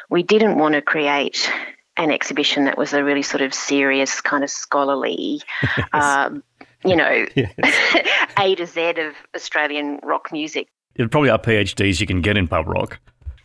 we 0.09 0.23
didn't 0.23 0.57
want 0.57 0.75
to 0.75 0.81
create 0.81 1.49
an 1.97 2.11
exhibition 2.11 2.65
that 2.65 2.77
was 2.77 2.93
a 2.93 3.03
really 3.03 3.21
sort 3.21 3.41
of 3.41 3.53
serious 3.53 4.21
kind 4.21 4.43
of 4.43 4.49
scholarly 4.49 5.41
um, 5.93 6.43
you 6.83 6.95
know 6.95 7.25
yes. 7.35 7.53
a 8.37 8.55
to 8.55 8.65
z 8.65 8.89
of 8.89 9.13
australian 9.35 9.99
rock 10.03 10.31
music. 10.31 10.67
It 10.95 11.09
probably 11.11 11.29
are 11.29 11.39
phds 11.39 11.99
you 11.99 12.07
can 12.07 12.21
get 12.21 12.37
in 12.37 12.47
pub 12.47 12.67
rock. 12.67 12.99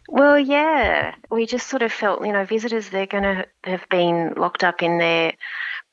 Well 0.09 0.39
yeah. 0.39 1.15
We 1.31 1.45
just 1.45 1.69
sort 1.69 1.83
of 1.83 1.93
felt 1.93 2.25
you 2.25 2.33
know 2.33 2.45
visitors 2.45 2.89
they're 2.89 3.07
going 3.07 3.25
to 3.25 3.47
have 3.65 3.87
been 3.91 4.35
locked 4.37 4.65
up 4.65 4.83
in 4.83 4.99
their 4.99 5.35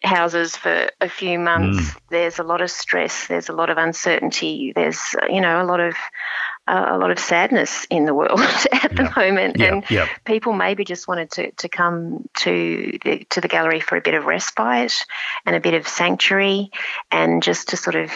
houses 0.03 0.55
for 0.55 0.89
a 1.01 1.09
few 1.09 1.39
months. 1.39 1.91
Mm. 1.91 1.99
there's 2.09 2.39
a 2.39 2.43
lot 2.43 2.61
of 2.61 2.71
stress. 2.71 3.27
There's 3.27 3.49
a 3.49 3.53
lot 3.53 3.69
of 3.69 3.77
uncertainty. 3.77 4.71
There's 4.73 5.15
you 5.29 5.41
know 5.41 5.61
a 5.61 5.65
lot 5.65 5.79
of 5.79 5.95
a 6.67 6.97
lot 6.97 7.11
of 7.11 7.19
sadness 7.19 7.85
in 7.89 8.05
the 8.05 8.13
world 8.13 8.39
at 8.71 8.95
the 8.95 9.11
moment, 9.15 9.61
and 9.61 9.85
people 10.23 10.53
maybe 10.53 10.83
just 10.83 11.07
wanted 11.07 11.31
to, 11.31 11.51
to 11.51 11.69
come 11.69 12.27
to 12.37 12.97
the 13.03 13.25
to 13.31 13.41
the 13.41 13.47
gallery 13.47 13.79
for 13.79 13.97
a 13.97 14.01
bit 14.01 14.13
of 14.13 14.25
respite 14.25 15.05
and 15.45 15.55
a 15.55 15.59
bit 15.59 15.73
of 15.73 15.87
sanctuary, 15.87 16.71
and 17.11 17.43
just 17.43 17.69
to 17.69 17.77
sort 17.77 17.95
of 17.95 18.11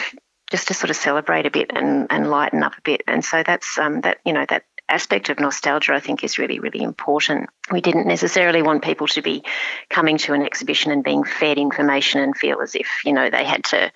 just 0.50 0.68
to 0.68 0.74
sort 0.74 0.90
of 0.90 0.96
celebrate 0.96 1.46
a 1.46 1.50
bit 1.50 1.70
and, 1.72 2.08
and 2.10 2.28
lighten 2.28 2.64
up 2.64 2.76
a 2.76 2.80
bit. 2.82 3.02
And 3.06 3.24
so 3.24 3.42
that's 3.44 3.78
um, 3.78 4.00
that 4.00 4.18
you 4.24 4.32
know 4.32 4.44
that 4.48 4.64
aspect 4.90 5.28
of 5.30 5.38
nostalgia, 5.38 5.94
I 5.94 6.00
think, 6.00 6.24
is 6.24 6.38
really, 6.38 6.58
really 6.58 6.82
important. 6.82 7.48
We 7.70 7.80
didn't 7.80 8.06
necessarily 8.06 8.60
want 8.60 8.82
people 8.82 9.06
to 9.08 9.22
be 9.22 9.44
coming 9.88 10.18
to 10.18 10.34
an 10.34 10.42
exhibition 10.42 10.92
and 10.92 11.04
being 11.04 11.24
fed 11.24 11.58
information 11.58 12.20
and 12.20 12.36
feel 12.36 12.60
as 12.60 12.74
if, 12.74 12.88
you 13.04 13.12
know, 13.12 13.30
they 13.30 13.44
had 13.44 13.64
to 13.66 13.92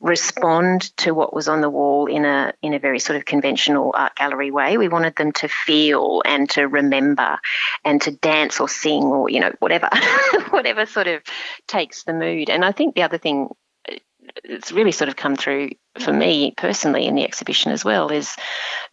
respond 0.00 0.94
to 0.98 1.12
what 1.12 1.32
was 1.32 1.48
on 1.48 1.60
the 1.60 1.70
wall 1.70 2.06
in 2.06 2.24
a 2.24 2.52
in 2.62 2.74
a 2.74 2.78
very 2.78 2.98
sort 2.98 3.16
of 3.16 3.24
conventional 3.24 3.94
art 3.96 4.14
gallery 4.14 4.50
way. 4.50 4.76
We 4.76 4.88
wanted 4.88 5.16
them 5.16 5.32
to 5.32 5.48
feel 5.48 6.22
and 6.24 6.48
to 6.50 6.68
remember 6.68 7.38
and 7.84 8.00
to 8.02 8.10
dance 8.10 8.60
or 8.60 8.68
sing 8.68 9.04
or, 9.04 9.30
you 9.30 9.40
know, 9.40 9.52
whatever, 9.58 9.88
whatever 10.50 10.86
sort 10.86 11.06
of 11.06 11.22
takes 11.66 12.04
the 12.04 12.12
mood. 12.12 12.50
And 12.50 12.64
I 12.64 12.72
think 12.72 12.94
the 12.94 13.02
other 13.02 13.18
thing 13.18 13.48
uh, 13.90 13.96
it's 14.44 14.72
really 14.72 14.92
sort 14.92 15.08
of 15.08 15.16
come 15.16 15.36
through 15.36 15.70
for 15.98 16.12
me 16.12 16.52
personally 16.56 17.06
in 17.06 17.14
the 17.14 17.24
exhibition 17.24 17.72
as 17.72 17.84
well 17.84 18.10
is 18.10 18.36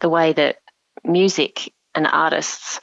the 0.00 0.08
way 0.08 0.32
that 0.32 0.56
music 1.04 1.72
and 1.94 2.06
artists 2.06 2.80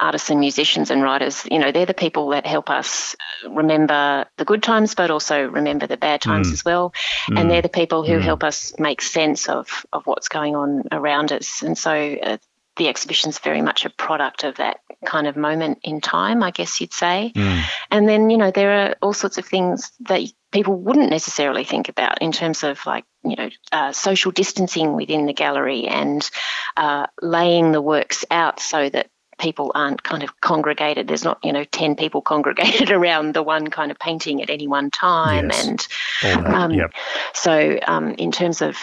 artists 0.00 0.30
and 0.30 0.40
musicians 0.40 0.90
and 0.90 1.02
writers, 1.02 1.46
you 1.50 1.58
know, 1.58 1.72
they're 1.72 1.86
the 1.86 1.94
people 1.94 2.30
that 2.30 2.46
help 2.46 2.70
us 2.70 3.14
remember 3.48 4.26
the 4.38 4.44
good 4.44 4.62
times, 4.62 4.94
but 4.94 5.10
also 5.10 5.42
remember 5.42 5.86
the 5.86 5.96
bad 5.96 6.20
times 6.20 6.48
mm. 6.48 6.52
as 6.52 6.64
well. 6.64 6.94
Mm. 7.28 7.40
And 7.40 7.50
they're 7.50 7.62
the 7.62 7.68
people 7.68 8.04
who 8.04 8.18
mm. 8.18 8.22
help 8.22 8.42
us 8.42 8.72
make 8.78 9.02
sense 9.02 9.48
of, 9.48 9.84
of 9.92 10.06
what's 10.06 10.28
going 10.28 10.56
on 10.56 10.84
around 10.90 11.32
us. 11.32 11.62
And 11.62 11.76
so 11.76 11.92
uh, 11.92 12.38
the 12.76 12.88
exhibition's 12.88 13.38
very 13.38 13.62
much 13.62 13.84
a 13.84 13.90
product 13.90 14.44
of 14.44 14.56
that 14.56 14.78
kind 15.04 15.26
of 15.26 15.36
moment 15.36 15.80
in 15.82 16.00
time, 16.00 16.42
I 16.42 16.50
guess 16.50 16.80
you'd 16.80 16.92
say. 16.92 17.32
Mm. 17.34 17.62
And 17.90 18.08
then, 18.08 18.30
you 18.30 18.38
know, 18.38 18.50
there 18.50 18.72
are 18.72 18.96
all 19.02 19.12
sorts 19.12 19.38
of 19.38 19.46
things 19.46 19.92
that 20.00 20.22
people 20.50 20.74
wouldn't 20.74 21.10
necessarily 21.10 21.64
think 21.64 21.88
about 21.88 22.22
in 22.22 22.32
terms 22.32 22.64
of 22.64 22.84
like, 22.86 23.04
you 23.22 23.36
know, 23.36 23.50
uh, 23.72 23.92
social 23.92 24.32
distancing 24.32 24.94
within 24.94 25.26
the 25.26 25.32
gallery 25.32 25.86
and 25.86 26.28
uh, 26.76 27.06
laying 27.20 27.72
the 27.72 27.82
works 27.82 28.24
out 28.30 28.60
so 28.60 28.88
that 28.88 29.10
people 29.40 29.72
aren't 29.74 30.02
kind 30.02 30.22
of 30.22 30.40
congregated. 30.40 31.08
There's 31.08 31.24
not, 31.24 31.38
you 31.42 31.52
know, 31.52 31.64
10 31.64 31.96
people 31.96 32.22
congregated 32.32 32.92
around 32.92 33.34
the 33.34 33.42
one 33.42 33.68
kind 33.68 33.90
of 33.90 33.98
painting 33.98 34.42
at 34.42 34.50
any 34.50 34.68
one 34.68 34.90
time. 34.90 35.50
Yes. 35.50 35.66
And 35.66 36.46
um, 36.46 36.70
yep. 36.72 36.92
so, 37.32 37.78
um, 37.86 38.14
in 38.14 38.30
terms 38.30 38.62
of 38.62 38.76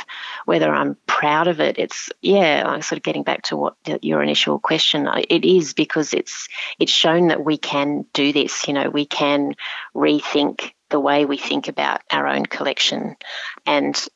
whether 0.46 0.70
I'm 0.70 0.98
proud 1.06 1.48
of 1.48 1.62
it, 1.62 1.80
it's, 1.80 2.10
yeah, 2.22 2.64
I'm 2.66 2.82
sort 2.82 2.98
of 2.98 3.04
getting 3.04 3.24
back 3.24 3.44
to 3.44 3.58
what 3.58 3.76
your 4.02 4.22
initial 4.22 4.60
question. 4.60 5.08
It 5.30 5.46
is 5.46 5.74
because 5.74 6.14
it's, 6.14 6.50
it's 6.80 6.92
shown 6.92 7.28
that 7.28 7.46
we 7.46 7.58
can 7.58 8.06
do 8.14 8.34
this, 8.34 8.68
you 8.68 8.74
know, 8.74 8.90
we 8.90 9.06
can 9.06 9.54
rethink 9.96 10.72
the 10.90 11.00
way 11.00 11.26
we 11.26 11.38
think 11.38 11.68
about 11.68 12.02
our 12.12 12.28
own 12.28 12.46
collection 12.46 13.18
and 13.66 14.08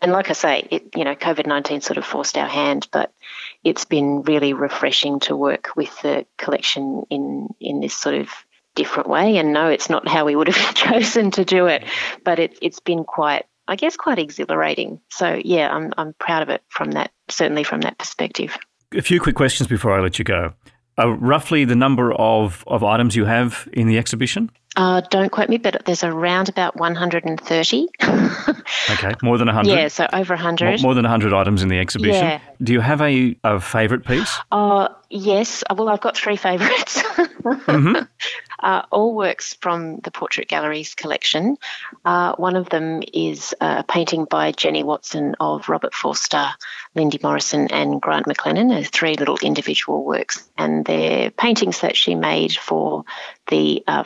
and 0.00 0.12
like 0.12 0.30
I 0.30 0.32
say, 0.32 0.66
it, 0.70 0.96
you 0.96 1.04
know, 1.04 1.14
COVID 1.14 1.46
19 1.46 1.80
sort 1.80 1.98
of 1.98 2.06
forced 2.06 2.38
our 2.38 2.46
hand, 2.46 2.88
but 2.90 3.12
it's 3.66 3.84
been 3.84 4.22
really 4.22 4.52
refreshing 4.52 5.18
to 5.18 5.34
work 5.34 5.70
with 5.74 6.00
the 6.02 6.24
collection 6.38 7.02
in, 7.10 7.48
in 7.58 7.80
this 7.80 7.94
sort 7.94 8.14
of 8.14 8.28
different 8.76 9.08
way. 9.08 9.38
And 9.38 9.52
no, 9.52 9.68
it's 9.68 9.90
not 9.90 10.06
how 10.06 10.24
we 10.24 10.36
would 10.36 10.46
have 10.46 10.74
chosen 10.76 11.32
to 11.32 11.44
do 11.44 11.66
it, 11.66 11.82
but 12.24 12.38
it, 12.38 12.56
it's 12.62 12.78
been 12.78 13.02
quite, 13.02 13.44
I 13.66 13.74
guess, 13.74 13.96
quite 13.96 14.20
exhilarating. 14.20 15.00
So, 15.10 15.40
yeah, 15.44 15.68
I'm, 15.68 15.92
I'm 15.96 16.14
proud 16.14 16.44
of 16.44 16.48
it 16.48 16.62
from 16.68 16.92
that, 16.92 17.10
certainly 17.28 17.64
from 17.64 17.80
that 17.80 17.98
perspective. 17.98 18.56
A 18.94 19.02
few 19.02 19.18
quick 19.20 19.34
questions 19.34 19.68
before 19.68 19.98
I 19.98 20.00
let 20.00 20.20
you 20.20 20.24
go. 20.24 20.54
Uh, 20.96 21.08
roughly 21.14 21.64
the 21.64 21.74
number 21.74 22.12
of, 22.12 22.62
of 22.68 22.84
items 22.84 23.16
you 23.16 23.24
have 23.24 23.68
in 23.72 23.88
the 23.88 23.98
exhibition? 23.98 24.48
Uh, 24.76 25.00
don't 25.00 25.32
quote 25.32 25.48
me, 25.48 25.56
but 25.56 25.82
there's 25.86 26.04
around 26.04 26.50
about 26.50 26.76
130. 26.76 27.88
okay, 28.90 29.14
more 29.22 29.38
than 29.38 29.46
100? 29.46 29.70
Yeah, 29.70 29.88
so 29.88 30.06
over 30.12 30.34
100. 30.34 30.82
More, 30.82 30.88
more 30.88 30.94
than 30.94 31.04
100 31.04 31.32
items 31.32 31.62
in 31.62 31.68
the 31.68 31.78
exhibition. 31.78 32.24
Yeah. 32.24 32.40
Do 32.62 32.74
you 32.74 32.80
have 32.80 33.00
a, 33.00 33.36
a 33.42 33.58
favourite 33.58 34.04
piece? 34.04 34.38
Uh, 34.52 34.88
yes. 35.08 35.64
Well, 35.74 35.88
I've 35.88 36.02
got 36.02 36.16
three 36.16 36.36
favourites. 36.36 37.02
mm-hmm. 37.02 38.02
uh, 38.60 38.82
all 38.90 39.14
works 39.14 39.54
from 39.54 39.98
the 40.00 40.10
Portrait 40.10 40.48
Galleries 40.48 40.94
collection. 40.94 41.56
Uh, 42.04 42.34
one 42.36 42.56
of 42.56 42.68
them 42.68 43.02
is 43.14 43.54
a 43.60 43.82
painting 43.82 44.26
by 44.26 44.52
Jenny 44.52 44.82
Watson 44.82 45.36
of 45.40 45.70
Robert 45.70 45.94
Forster, 45.94 46.48
Lindy 46.94 47.18
Morrison, 47.22 47.68
and 47.68 48.00
Grant 48.00 48.26
McLennan. 48.26 48.68
They're 48.68 48.84
three 48.84 49.14
little 49.14 49.38
individual 49.42 50.04
works, 50.04 50.46
and 50.58 50.84
they're 50.84 51.30
paintings 51.30 51.80
that 51.80 51.96
she 51.96 52.14
made 52.14 52.52
for 52.52 53.04
the 53.48 53.82
uh, 53.86 54.04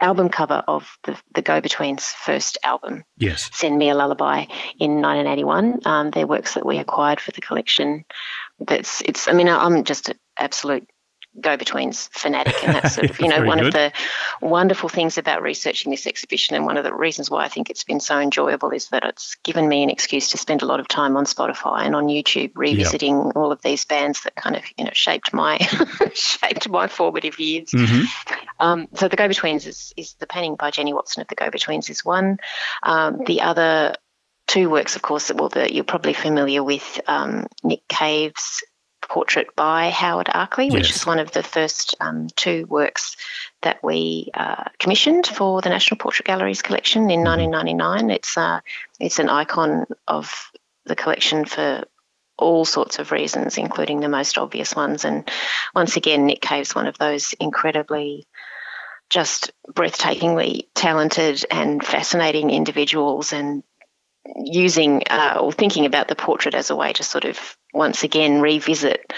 album 0.00 0.28
cover 0.28 0.64
of 0.66 0.98
the, 1.04 1.16
the 1.34 1.42
Go 1.42 1.60
Betweens' 1.60 2.06
first 2.06 2.58
album. 2.62 3.04
Yes. 3.16 3.50
Send 3.52 3.78
Me 3.78 3.90
a 3.90 3.94
Lullaby 3.94 4.46
in 4.78 5.02
1981. 5.02 5.80
Um, 5.84 6.10
they're 6.10 6.26
works 6.26 6.54
that 6.54 6.66
we 6.66 6.78
acquired 6.78 7.20
for 7.20 7.32
the 7.32 7.40
collection. 7.40 8.04
That's 8.58 9.02
it's. 9.02 9.28
I 9.28 9.32
mean, 9.32 9.48
I'm 9.48 9.84
just 9.84 10.08
an 10.08 10.18
absolute 10.38 10.88
go-betweens 11.40 12.08
fanatic, 12.12 12.54
and 12.64 12.74
that's 12.74 12.94
sort 12.94 13.10
of 13.10 13.20
you 13.20 13.28
know 13.28 13.44
one 13.44 13.58
good. 13.58 13.68
of 13.68 13.72
the 13.72 13.92
wonderful 14.40 14.88
things 14.88 15.18
about 15.18 15.42
researching 15.42 15.90
this 15.90 16.06
exhibition, 16.06 16.56
and 16.56 16.66
one 16.66 16.76
of 16.76 16.84
the 16.84 16.94
reasons 16.94 17.30
why 17.30 17.44
I 17.44 17.48
think 17.48 17.70
it's 17.70 17.84
been 17.84 18.00
so 18.00 18.18
enjoyable 18.18 18.70
is 18.70 18.88
that 18.88 19.04
it's 19.04 19.36
given 19.36 19.68
me 19.68 19.82
an 19.82 19.90
excuse 19.90 20.30
to 20.30 20.38
spend 20.38 20.62
a 20.62 20.66
lot 20.66 20.80
of 20.80 20.88
time 20.88 21.16
on 21.16 21.24
Spotify 21.24 21.80
and 21.80 21.94
on 21.94 22.06
YouTube 22.06 22.52
revisiting 22.54 23.26
yep. 23.26 23.36
all 23.36 23.52
of 23.52 23.62
these 23.62 23.84
bands 23.84 24.22
that 24.22 24.34
kind 24.34 24.56
of 24.56 24.62
you 24.76 24.84
know 24.84 24.90
shaped 24.92 25.32
my 25.32 25.58
shaped 26.14 26.68
my 26.68 26.88
formative 26.88 27.38
years. 27.38 27.70
Mm-hmm. 27.70 28.34
Um, 28.60 28.88
so 28.94 29.08
the 29.08 29.16
Go-Betweens 29.16 29.66
is, 29.66 29.94
is 29.96 30.14
the 30.14 30.26
painting 30.26 30.56
by 30.56 30.70
Jenny 30.70 30.92
Watson 30.92 31.20
of 31.20 31.28
the 31.28 31.34
Go-Betweens 31.34 31.88
is 31.90 32.04
one. 32.04 32.38
Um, 32.82 33.22
the 33.24 33.42
other 33.42 33.94
two 34.46 34.68
works, 34.70 34.96
of 34.96 35.02
course, 35.02 35.32
well, 35.32 35.50
that 35.50 35.72
you're 35.72 35.84
probably 35.84 36.14
familiar 36.14 36.64
with 36.64 37.00
um, 37.06 37.46
Nick 37.62 37.86
Cave's 37.88 38.64
portrait 39.08 39.54
by 39.56 39.90
Howard 39.90 40.28
Arkley, 40.28 40.72
which 40.72 40.90
is 40.90 41.06
one 41.06 41.18
of 41.18 41.32
the 41.32 41.42
first 41.42 41.96
um, 42.00 42.28
two 42.36 42.66
works 42.66 43.16
that 43.62 43.82
we 43.82 44.30
uh, 44.34 44.64
commissioned 44.78 45.26
for 45.26 45.60
the 45.60 45.70
National 45.70 45.98
Portrait 45.98 46.26
Galleries 46.26 46.62
collection 46.62 47.10
in 47.10 47.24
1999. 47.24 47.98
Mm-hmm. 48.00 48.10
It's 48.10 48.36
uh, 48.36 48.60
it's 49.00 49.18
an 49.18 49.28
icon 49.28 49.86
of 50.06 50.50
the 50.84 50.96
collection 50.96 51.44
for 51.44 51.84
all 52.38 52.64
sorts 52.64 52.98
of 52.98 53.10
reasons, 53.10 53.58
including 53.58 54.00
the 54.00 54.08
most 54.08 54.38
obvious 54.38 54.76
ones. 54.76 55.04
And 55.04 55.28
once 55.74 55.96
again, 55.96 56.26
Nick 56.26 56.40
Cave's 56.40 56.74
one 56.74 56.86
of 56.86 56.98
those 56.98 57.34
incredibly 57.40 58.26
just 59.10 59.52
breathtakingly 59.72 60.68
talented 60.74 61.44
and 61.50 61.84
fascinating 61.84 62.50
individuals 62.50 63.32
and 63.32 63.62
using 64.36 65.02
uh, 65.10 65.38
or 65.40 65.52
thinking 65.52 65.86
about 65.86 66.08
the 66.08 66.14
portrait 66.14 66.54
as 66.54 66.70
a 66.70 66.76
way 66.76 66.92
to 66.92 67.02
sort 67.02 67.24
of 67.24 67.56
once 67.72 68.02
again 68.02 68.40
revisit 68.40 69.12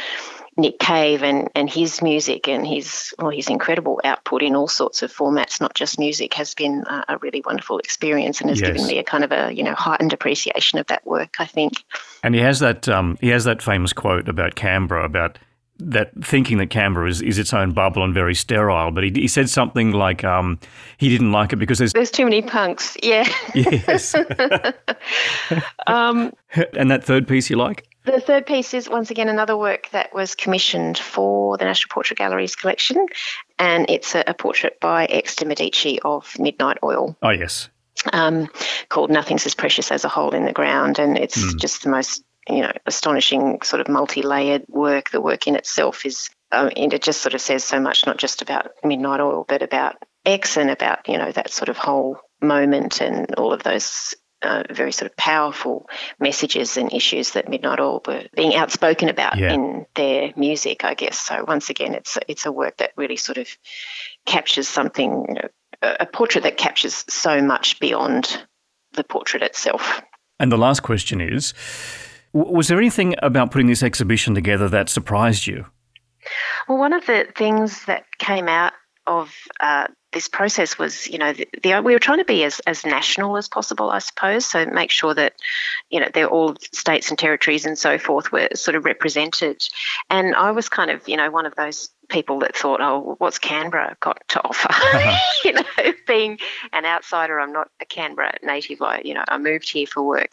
Nick 0.57 0.78
Cave 0.78 1.23
and, 1.23 1.49
and 1.54 1.71
his 1.71 2.02
music 2.02 2.49
and 2.49 2.66
his 2.66 3.14
well, 3.19 3.30
his 3.30 3.49
incredible 3.49 4.00
output 4.04 4.42
in 4.42 4.57
all 4.57 4.69
sorts 4.69 5.02
of 5.02 5.12
formats, 5.12 5.61
not 5.61 5.75
just 5.75 5.99
music, 5.99 6.35
has 6.35 6.54
been 6.54 6.85
a, 6.87 7.04
a 7.11 7.19
really 7.19 7.42
wonderful 7.45 7.78
experience 7.78 8.40
and 8.40 8.50
has 8.50 8.61
yes. 8.61 8.71
given 8.71 8.87
me 8.87 8.99
a 8.99 9.04
kind 9.04 9.25
of 9.25 9.33
a 9.33 9.52
you 9.52 9.62
know 9.62 9.75
heightened 9.75 10.12
appreciation 10.12 10.78
of 10.78 10.87
that 10.88 11.07
work. 11.07 11.37
I 11.38 11.47
think. 11.47 11.85
And 12.23 12.35
he 12.35 12.40
has 12.40 12.59
that 12.61 12.88
um, 12.88 13.16
he 13.21 13.28
has 13.28 13.45
that 13.45 13.62
famous 13.62 13.92
quote 13.92 14.28
about 14.28 14.54
Canberra 14.54 15.04
about 15.04 15.38
that 15.80 16.12
thinking 16.25 16.58
that 16.58 16.68
Canberra 16.68 17.08
is, 17.08 17.22
is 17.22 17.38
its 17.38 17.52
own 17.52 17.72
bubble 17.72 18.04
and 18.04 18.14
very 18.14 18.34
sterile. 18.34 18.90
But 18.90 19.04
he, 19.04 19.10
he 19.10 19.28
said 19.28 19.49
something 19.50 19.92
like 19.92 20.25
um, 20.25 20.58
he 20.99 21.08
didn't 21.08 21.32
like 21.32 21.52
it 21.52 21.56
because 21.56 21.78
there's 21.78 21.92
there's 21.92 22.10
too 22.10 22.25
many 22.25 22.42
punks. 22.42 22.96
Yeah. 23.02 23.28
Yes. 23.54 24.14
um, 25.87 26.32
and 26.76 26.90
that 26.90 27.04
third 27.04 27.26
piece 27.26 27.50
you 27.50 27.56
like? 27.56 27.87
The 28.04 28.20
third 28.20 28.46
piece 28.46 28.72
is 28.72 28.88
once 28.88 29.10
again 29.10 29.28
another 29.28 29.56
work 29.56 29.90
that 29.90 30.14
was 30.14 30.34
commissioned 30.34 30.96
for 30.99 31.58
the 31.58 31.64
National 31.64 31.92
Portrait 31.92 32.18
Galleries 32.18 32.56
collection, 32.56 33.06
and 33.58 33.88
it's 33.90 34.14
a, 34.14 34.25
a 34.26 34.34
portrait 34.34 34.80
by 34.80 35.04
X 35.06 35.37
de 35.37 35.44
Medici 35.44 36.00
of 36.00 36.38
Midnight 36.38 36.78
Oil. 36.82 37.16
Oh 37.22 37.30
yes. 37.30 37.68
Um, 38.12 38.49
called 38.88 39.10
Nothing's 39.10 39.44
as 39.44 39.54
Precious 39.54 39.92
as 39.92 40.04
a 40.04 40.08
Hole 40.08 40.34
in 40.34 40.46
the 40.46 40.52
Ground, 40.52 40.99
and 40.99 41.18
it's 41.18 41.37
mm. 41.37 41.60
just 41.60 41.82
the 41.82 41.90
most 41.90 42.25
you 42.50 42.62
know, 42.62 42.73
astonishing 42.87 43.61
sort 43.62 43.80
of 43.80 43.88
multi-layered 43.88 44.64
work. 44.69 45.11
The 45.11 45.21
work 45.21 45.47
in 45.47 45.57
itself 45.57 46.04
is, 46.07 46.30
um, 46.52 46.71
and 46.76 46.92
it 46.92 47.02
just 47.02 47.23
sort 47.23 47.35
of 47.35 47.40
says 47.40 47.64
so 47.64 47.80
much, 47.80 48.07
not 48.07 48.19
just 48.19 48.42
about 48.42 48.73
Midnight 48.85 49.21
Oil, 49.21 49.45
but 49.49 49.62
about 49.62 49.97
X 50.25 50.57
and 50.57 50.71
about, 50.71 51.09
you 51.09 51.19
know, 51.19 51.33
that 51.33 51.50
sort 51.50 51.69
of 51.69 51.76
whole 51.76 52.19
moment 52.40 53.00
and 53.00 53.35
all 53.37 53.52
of 53.52 53.62
those 53.62 54.14
uh, 54.42 54.64
very 54.71 54.92
sort 54.92 55.11
of 55.11 55.16
powerful 55.16 55.88
messages 56.19 56.76
and 56.76 56.92
issues 56.92 57.33
that 57.33 57.49
Midnight 57.49 57.78
Oil 57.78 58.02
were 58.07 58.25
being 58.35 58.54
outspoken 58.54 59.09
about 59.09 59.38
yeah. 59.38 59.52
in 59.52 59.87
their 59.95 60.33
music, 60.37 60.85
I 60.85 60.95
guess. 60.95 61.19
So 61.19 61.45
once 61.47 61.69
again, 61.71 61.95
it's 61.95 62.19
it's 62.26 62.47
a 62.47 62.52
work 62.52 62.78
that 62.78 62.92
really 62.97 63.16
sort 63.16 63.38
of 63.38 63.49
captures 64.25 64.69
something, 64.69 65.26
you 65.28 65.35
know, 65.35 65.49
a 65.83 66.07
portrait 66.07 66.45
that 66.45 66.57
captures 66.57 67.04
so 67.09 67.42
much 67.42 67.80
beyond 67.80 68.45
the 68.92 69.04
portrait 69.04 69.42
itself. 69.42 70.02
And 70.38 70.50
the 70.50 70.59
last 70.59 70.83
question 70.83 71.21
is 71.21 71.52
was 72.32 72.68
there 72.68 72.78
anything 72.78 73.14
about 73.23 73.50
putting 73.50 73.66
this 73.66 73.82
exhibition 73.82 74.34
together 74.34 74.69
that 74.69 74.88
surprised 74.88 75.47
you? 75.47 75.66
Well, 76.69 76.78
one 76.78 76.93
of 76.93 77.06
the 77.06 77.26
things 77.34 77.84
that 77.86 78.04
came 78.19 78.49
out 78.49 78.73
of 79.06 79.34
uh, 79.60 79.88
this 80.12 80.28
process 80.28 80.78
was, 80.78 81.08
you 81.08 81.19
know, 81.19 81.32
the, 81.32 81.49
the, 81.62 81.80
we 81.82 81.93
were 81.93 81.99
trying 81.99 82.19
to 82.19 82.25
be 82.25 82.45
as, 82.45 82.60
as 82.60 82.84
national 82.84 83.36
as 83.36 83.49
possible, 83.49 83.90
I 83.90 83.99
suppose. 83.99 84.45
So 84.45 84.66
make 84.66 84.90
sure 84.90 85.14
that, 85.14 85.34
you 85.88 86.00
know, 86.00 86.08
they're 86.12 86.28
all 86.28 86.56
states 86.73 87.10
and 87.10 87.19
territories 87.19 87.66
and 87.66 87.78
so 87.78 87.99
forth 87.99 88.30
were 88.32 88.49
sort 88.54 88.75
of 88.75 88.84
represented. 88.84 89.66
And 90.08 90.34
I 90.34 90.50
was 90.50 90.69
kind 90.69 90.90
of, 90.90 91.08
you 91.08 91.16
know, 91.16 91.30
one 91.30 91.47
of 91.47 91.54
those 91.54 91.90
people 92.10 92.40
that 92.40 92.56
thought, 92.56 92.80
oh, 92.82 93.14
what's 93.18 93.38
Canberra 93.38 93.96
got 94.00 94.23
to 94.28 94.42
offer? 94.42 94.68
you 95.44 95.52
know, 95.52 95.92
being 96.06 96.38
an 96.73 96.84
outsider, 96.84 97.40
I'm 97.40 97.52
not 97.52 97.70
a 97.80 97.86
Canberra 97.86 98.34
native. 98.42 98.82
I, 98.82 99.02
you 99.04 99.14
know, 99.14 99.25
I 99.28 99.38
moved 99.38 99.70
here 99.70 99.86
for 99.86 100.02
work, 100.02 100.32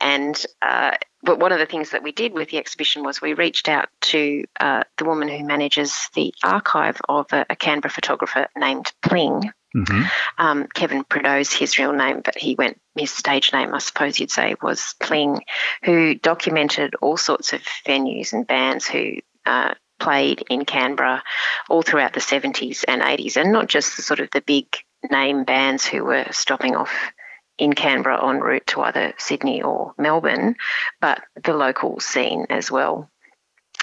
and 0.00 0.40
uh, 0.62 0.92
but 1.22 1.40
one 1.40 1.52
of 1.52 1.58
the 1.58 1.66
things 1.66 1.90
that 1.90 2.02
we 2.02 2.12
did 2.12 2.32
with 2.32 2.50
the 2.50 2.58
exhibition 2.58 3.02
was 3.02 3.20
we 3.20 3.34
reached 3.34 3.68
out 3.68 3.88
to 4.00 4.44
uh, 4.60 4.84
the 4.98 5.04
woman 5.04 5.28
who 5.28 5.44
manages 5.44 6.08
the 6.14 6.32
archive 6.44 7.00
of 7.08 7.32
a, 7.32 7.46
a 7.50 7.56
Canberra 7.56 7.90
photographer 7.90 8.46
named 8.56 8.92
Pling. 9.02 9.50
Mm-hmm. 9.76 10.02
Um, 10.38 10.66
Kevin 10.72 11.04
Prideaux's 11.04 11.52
his 11.52 11.78
real 11.78 11.92
name, 11.92 12.22
but 12.24 12.38
he 12.38 12.54
went 12.54 12.80
his 12.96 13.10
stage 13.10 13.52
name, 13.52 13.74
I 13.74 13.78
suppose 13.78 14.18
you'd 14.18 14.30
say, 14.30 14.54
was 14.62 14.94
Pling, 15.00 15.42
who 15.84 16.14
documented 16.14 16.94
all 17.02 17.16
sorts 17.16 17.52
of 17.52 17.60
venues 17.86 18.32
and 18.32 18.46
bands 18.46 18.86
who 18.86 19.16
uh, 19.44 19.74
played 19.98 20.44
in 20.48 20.64
Canberra 20.64 21.22
all 21.68 21.82
throughout 21.82 22.12
the 22.12 22.20
70s 22.20 22.84
and 22.86 23.02
80s, 23.02 23.36
and 23.36 23.52
not 23.52 23.68
just 23.68 23.96
the 23.96 24.02
sort 24.02 24.20
of 24.20 24.30
the 24.30 24.40
big 24.40 24.66
name 25.10 25.44
bands 25.44 25.86
who 25.86 26.04
were 26.04 26.26
stopping 26.30 26.76
off 26.76 27.12
in 27.58 27.72
Canberra 27.72 28.28
en 28.28 28.40
route 28.40 28.66
to 28.66 28.82
either 28.82 29.14
Sydney 29.18 29.62
or 29.62 29.94
Melbourne, 29.96 30.56
but 31.00 31.22
the 31.42 31.54
local 31.54 32.00
scene 32.00 32.46
as 32.50 32.70
well. 32.70 33.10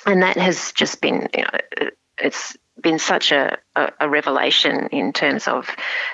And 0.06 0.22
that 0.22 0.38
has 0.38 0.72
just 0.74 1.02
been, 1.02 1.30
you 1.36 1.44
know, 1.44 1.90
it's 2.18 2.58
been 2.80 3.00
such 3.00 3.32
a, 3.32 3.58
a, 3.76 3.92
a, 4.02 4.10
revelation 4.10 4.88
in 4.92 5.14
terms 5.14 5.48
of 5.48 5.70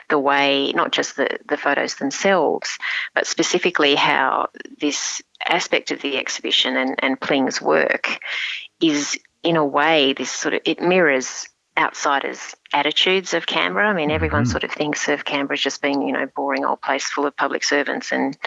the 0.09 0.19
way, 0.19 0.71
not 0.73 0.91
just 0.91 1.15
the, 1.15 1.39
the 1.47 1.57
photos 1.57 1.95
themselves, 1.95 2.77
but 3.15 3.25
specifically 3.25 3.95
how 3.95 4.49
this 4.79 5.21
aspect 5.47 5.91
of 5.91 6.01
the 6.01 6.17
exhibition 6.17 6.77
and, 6.77 6.95
and 6.99 7.19
Pling's 7.19 7.61
work 7.61 8.19
is 8.81 9.17
in 9.43 9.55
a 9.55 9.65
way, 9.65 10.13
this 10.13 10.31
sort 10.31 10.53
of 10.53 10.61
it 10.65 10.81
mirrors 10.81 11.47
outsiders' 11.77 12.55
attitudes 12.73 13.33
of 13.33 13.45
Canberra. 13.45 13.89
I 13.89 13.93
mean, 13.93 14.11
everyone 14.11 14.43
mm-hmm. 14.43 14.51
sort 14.51 14.63
of 14.63 14.71
thinks 14.71 15.07
of 15.07 15.25
Canberra 15.25 15.55
as 15.55 15.61
just 15.61 15.81
being, 15.81 16.01
you 16.01 16.13
know, 16.13 16.27
boring 16.35 16.65
old 16.65 16.81
place 16.81 17.09
full 17.09 17.25
of 17.25 17.35
public 17.35 17.63
servants 17.63 18.11
and 18.11 18.37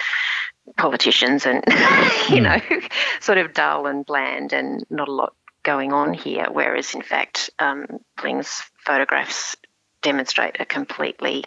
politicians 0.76 1.46
and, 1.46 1.64
you 1.66 2.42
mm. 2.42 2.42
know, 2.42 2.88
sort 3.20 3.38
of 3.38 3.54
dull 3.54 3.86
and 3.86 4.04
bland 4.04 4.52
and 4.52 4.84
not 4.90 5.08
a 5.08 5.12
lot 5.12 5.34
going 5.62 5.92
on 5.92 6.12
here. 6.12 6.46
Whereas, 6.50 6.94
in 6.94 7.02
fact, 7.02 7.50
um, 7.58 7.86
Pling's 8.16 8.62
photographs 8.84 9.56
demonstrate 10.02 10.56
a 10.60 10.66
completely 10.66 11.44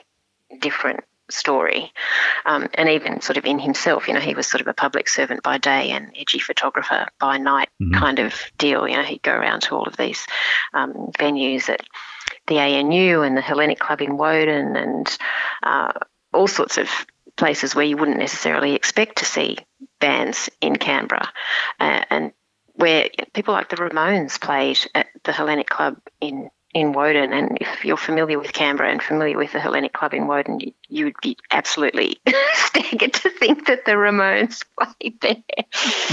different 0.59 1.01
story. 1.29 1.91
Um, 2.45 2.67
and 2.73 2.89
even 2.89 3.21
sort 3.21 3.37
of 3.37 3.45
in 3.45 3.59
himself, 3.59 4.07
you 4.07 4.13
know, 4.13 4.19
he 4.19 4.35
was 4.35 4.47
sort 4.47 4.61
of 4.61 4.67
a 4.67 4.73
public 4.73 5.09
servant 5.09 5.43
by 5.43 5.57
day 5.57 5.91
and 5.91 6.11
edgy 6.15 6.39
photographer 6.39 7.07
by 7.19 7.37
night 7.37 7.69
mm-hmm. 7.81 7.93
kind 7.93 8.19
of 8.19 8.33
deal. 8.57 8.87
You 8.87 8.97
know, 8.97 9.03
he'd 9.03 9.23
go 9.23 9.33
around 9.33 9.61
to 9.63 9.75
all 9.75 9.85
of 9.85 9.97
these 9.97 10.25
um, 10.73 10.93
venues 11.17 11.69
at 11.69 11.81
the 12.47 12.59
ANU 12.59 13.21
and 13.21 13.35
the 13.35 13.41
Hellenic 13.41 13.79
Club 13.79 14.01
in 14.01 14.17
Woden 14.17 14.75
and 14.75 15.17
uh, 15.63 15.93
all 16.33 16.47
sorts 16.47 16.77
of 16.77 16.89
places 17.35 17.75
where 17.75 17.85
you 17.85 17.97
wouldn't 17.97 18.19
necessarily 18.19 18.73
expect 18.73 19.17
to 19.17 19.25
see 19.25 19.57
bands 19.99 20.49
in 20.61 20.75
Canberra. 20.75 21.29
Uh, 21.79 22.03
and 22.09 22.31
where 22.73 23.09
people 23.33 23.53
like 23.53 23.69
the 23.69 23.77
Ramones 23.77 24.39
played 24.39 24.79
at 24.93 25.07
the 25.23 25.31
Hellenic 25.31 25.69
Club 25.69 25.97
in 26.19 26.49
in 26.75 26.91
Woden. 26.91 27.31
And 27.31 27.57
if 27.61 27.85
you're 27.85 27.97
familiar 27.97 28.37
with 28.37 28.51
Canberra 28.51 28.91
and 28.91 29.01
familiar 29.01 29.37
with 29.37 29.53
the 29.53 29.59
Hellenic 29.61 29.93
Club 29.93 30.13
in 30.13 30.27
Woden, 30.27 30.59
you, 30.59 30.73
you 30.89 31.05
would 31.05 31.15
be 31.23 31.37
absolutely 31.51 32.17
staggered 32.53 33.13
to 33.13 33.29
think 33.29 33.65
that 33.67 33.85
the 33.85 33.93
Ramones 33.93 34.63
played 34.99 35.19
there. 35.21 35.37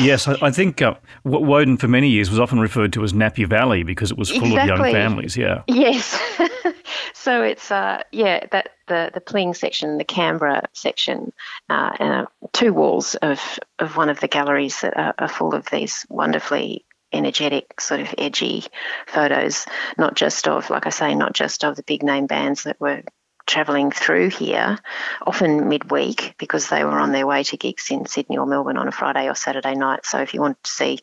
Yes, 0.01 0.29
I, 0.29 0.37
I 0.41 0.51
think 0.53 0.81
uh, 0.81 0.95
Woden 1.25 1.77
for 1.77 1.89
many 1.89 2.09
years 2.09 2.31
was 2.31 2.39
often 2.39 2.61
referred 2.61 2.93
to 2.93 3.03
as 3.03 3.13
Nappy 3.13 3.47
Valley 3.47 3.83
because 3.83 4.13
it 4.13 4.17
was 4.17 4.31
full 4.31 4.45
exactly. 4.45 4.73
of 4.73 4.79
young 4.79 4.93
families. 4.93 5.37
Yeah. 5.37 5.63
Yes. 5.67 6.19
so 7.13 7.43
it's 7.43 7.73
uh, 7.73 8.05
yeah 8.13 8.47
that 8.53 8.71
the 8.87 9.11
the 9.13 9.21
pling 9.21 9.55
section, 9.55 9.99
the 9.99 10.05
Canberra 10.05 10.69
section, 10.75 11.33
uh, 11.71 11.91
and 11.99 12.27
uh, 12.27 12.49
two 12.53 12.73
walls 12.73 13.17
of 13.17 13.59
of 13.81 13.97
one 13.97 14.09
of 14.09 14.21
the 14.21 14.29
galleries 14.29 14.81
that 14.83 14.97
are, 14.97 15.15
are 15.19 15.29
full 15.29 15.55
of 15.55 15.67
these 15.71 16.07
wonderfully 16.09 16.85
energetic, 17.13 17.81
sort 17.81 18.01
of 18.01 18.15
edgy 18.19 18.65
photos, 19.07 19.67
not 19.99 20.15
just 20.15 20.49
of, 20.49 20.71
like 20.71 20.87
I 20.87 20.91
say, 20.91 21.15
not 21.15 21.33
just 21.33 21.65
of 21.65 21.77
the 21.77 21.83
big 21.83 22.03
name 22.03 22.27
bands 22.27 22.65
that 22.65 22.81
were 22.81 23.03
travelling 23.47 23.91
through 23.91 24.31
here, 24.31 24.79
often 25.27 25.69
midweek 25.69 26.35
because 26.39 26.69
they 26.69 26.85
were 26.85 26.99
on 26.99 27.13
their 27.13 27.27
way 27.27 27.43
to 27.43 27.57
gigs 27.57 27.91
in 27.91 28.07
Sydney 28.07 28.39
or 28.39 28.47
Melbourne 28.47 28.77
on 28.77 28.89
a 28.89 28.93
Friday 28.93 29.29
or 29.29 29.35
Saturday 29.35 29.75
night. 29.75 30.07
So 30.07 30.21
if 30.21 30.35
you 30.35 30.41
want 30.41 30.63
to 30.63 30.71
see, 30.71 31.01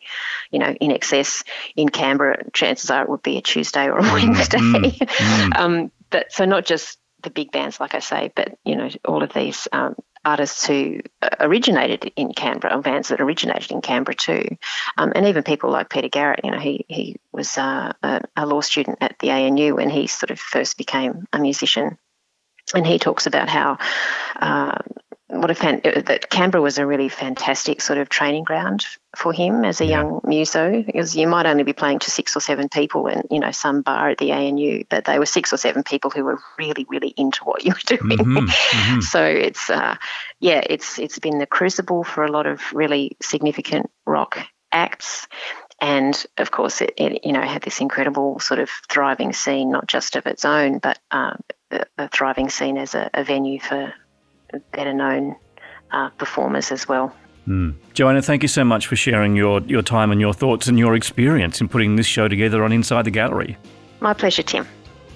you 0.52 0.60
know, 0.60 0.70
in 0.70 0.92
excess 0.92 1.44
in 1.76 1.90
Canberra, 1.90 2.50
chances 2.52 2.90
are 2.90 3.04
it 3.04 3.10
would 3.10 3.24
be 3.24 3.38
a 3.38 3.42
Tuesday 3.42 3.86
or 3.86 4.00
a 4.00 4.04
mm, 4.04 4.14
Wednesday. 4.14 4.58
Mm, 4.58 4.98
mm. 4.98 5.58
um, 5.60 5.92
but 6.10 6.32
so 6.32 6.46
not 6.46 6.66
just 6.66 6.98
the 7.22 7.30
big 7.30 7.52
bands, 7.52 7.80
like 7.80 7.96
I 7.96 8.00
say, 8.00 8.32
but 8.34 8.58
you 8.64 8.76
know, 8.76 8.90
all 9.06 9.24
of 9.24 9.34
these 9.34 9.68
um, 9.72 9.96
artists 10.30 10.66
who 10.66 11.00
uh, 11.22 11.30
originated 11.40 12.12
in 12.16 12.34
Canberra, 12.34 12.76
or 12.76 12.82
bands 12.82 13.10
that 13.10 13.22
originated 13.22 13.72
in 13.72 13.82
Canberra 13.82 14.16
too, 14.16 14.58
um, 14.98 15.12
and 15.16 15.26
even 15.26 15.44
people 15.44 15.72
like 15.72 15.90
Peter 15.90 16.10
Garrett. 16.10 16.42
You 16.44 16.52
know, 16.52 16.60
he 16.60 16.86
he 16.88 17.16
was 17.32 17.58
uh, 17.58 17.94
a, 18.04 18.22
a, 18.36 18.46
law 18.46 18.62
student 18.62 19.00
at 19.02 19.18
the 19.20 19.32
ANU 19.32 19.76
when 19.76 19.90
he 19.90 20.08
sort 20.08 20.32
of 20.32 20.40
first 20.40 20.78
became 20.78 21.28
a 21.34 21.40
musician, 21.40 21.98
and 22.74 22.86
he 22.86 23.00
talks 23.00 23.28
about 23.28 23.50
how. 23.50 23.78
Uh, 24.40 24.78
what 25.40 25.52
a 25.52 25.56
fan 25.56 25.82
uh, 25.86 26.02
that 26.02 26.30
Canberra 26.30 26.62
was 26.62 26.78
a 26.78 26.86
really 26.86 27.10
fantastic 27.10 27.82
sort 27.82 27.98
of 27.98 28.10
training 28.10 28.44
ground 28.44 28.86
for 29.16 29.34
him 29.34 29.64
as 29.64 29.82
a 29.82 29.86
yeah. 29.86 30.02
young 30.02 30.22
muso 30.24 30.84
because 30.84 31.16
you 31.16 31.28
might 31.28 31.46
only 31.46 31.64
be 31.64 31.74
playing 31.74 32.00
to 32.00 32.12
six 32.12 32.36
or 32.36 32.40
seven 32.40 32.70
people 32.70 33.08
in 33.08 33.24
you 33.32 33.40
know 33.40 33.52
some 33.52 33.82
bar 33.82 34.10
at 34.10 34.18
the 34.18 34.32
ANU 34.32 34.84
but 34.90 35.06
they 35.06 35.18
were 35.18 35.26
six 35.26 35.54
or 35.54 35.58
seven 35.58 35.84
people 35.84 36.12
who 36.12 36.24
were 36.24 36.40
really 36.58 36.86
really 36.90 37.14
into 37.18 37.44
what 37.44 37.64
you 37.64 37.72
were 37.72 37.80
doing 37.98 38.18
mm-hmm. 38.18 38.38
Mm-hmm. 38.38 39.00
so 39.02 39.24
it's 39.24 39.70
uh, 39.70 39.96
yeah 40.40 40.62
it's 40.66 41.00
it's 41.00 41.20
been 41.20 41.40
the 41.40 41.48
crucible 41.48 42.04
for 42.04 42.24
a 42.24 42.32
lot 42.32 42.46
of 42.46 42.62
really 42.74 43.16
significant 43.22 43.90
rock 44.06 44.40
acts 44.72 45.28
and 45.82 46.26
of 46.38 46.52
course 46.52 46.82
it, 46.82 46.94
it 46.98 47.26
you 47.26 47.32
know 47.32 47.42
had 47.42 47.62
this 47.62 47.82
incredible 47.82 48.40
sort 48.40 48.60
of 48.60 48.70
thriving 48.90 49.34
scene 49.34 49.72
not 49.72 49.88
just 49.88 50.16
of 50.16 50.28
its 50.28 50.46
own 50.46 50.78
but 50.80 51.00
uh, 51.12 51.34
a, 51.72 51.86
a 51.98 52.10
thriving 52.10 52.50
scene 52.50 52.78
as 52.78 52.94
a, 52.94 53.10
a 53.14 53.24
venue 53.24 53.60
for 53.60 53.94
better 54.72 54.94
known 54.94 55.36
uh, 55.92 56.10
performers 56.12 56.72
as 56.72 56.88
well. 56.88 57.16
Mm. 57.48 57.74
Joanna, 57.94 58.22
thank 58.22 58.44
you 58.44 58.48
so 58.48 58.64
much 58.64 58.88
for 58.88 58.96
sharing 58.96 59.36
your, 59.36 59.62
your 59.62 59.82
time 59.82 60.12
and 60.12 60.22
your 60.22 60.34
thoughts 60.34 60.68
and 60.68 60.78
your 60.78 60.96
experience 60.96 61.62
in 61.62 61.68
putting 61.68 61.96
this 61.96 62.06
show 62.06 62.28
together 62.28 62.64
on 62.64 62.72
Inside 62.72 63.06
the 63.06 63.12
Gallery. 63.12 63.58
My 64.00 64.14
pleasure, 64.14 64.44
Tim. 64.44 64.68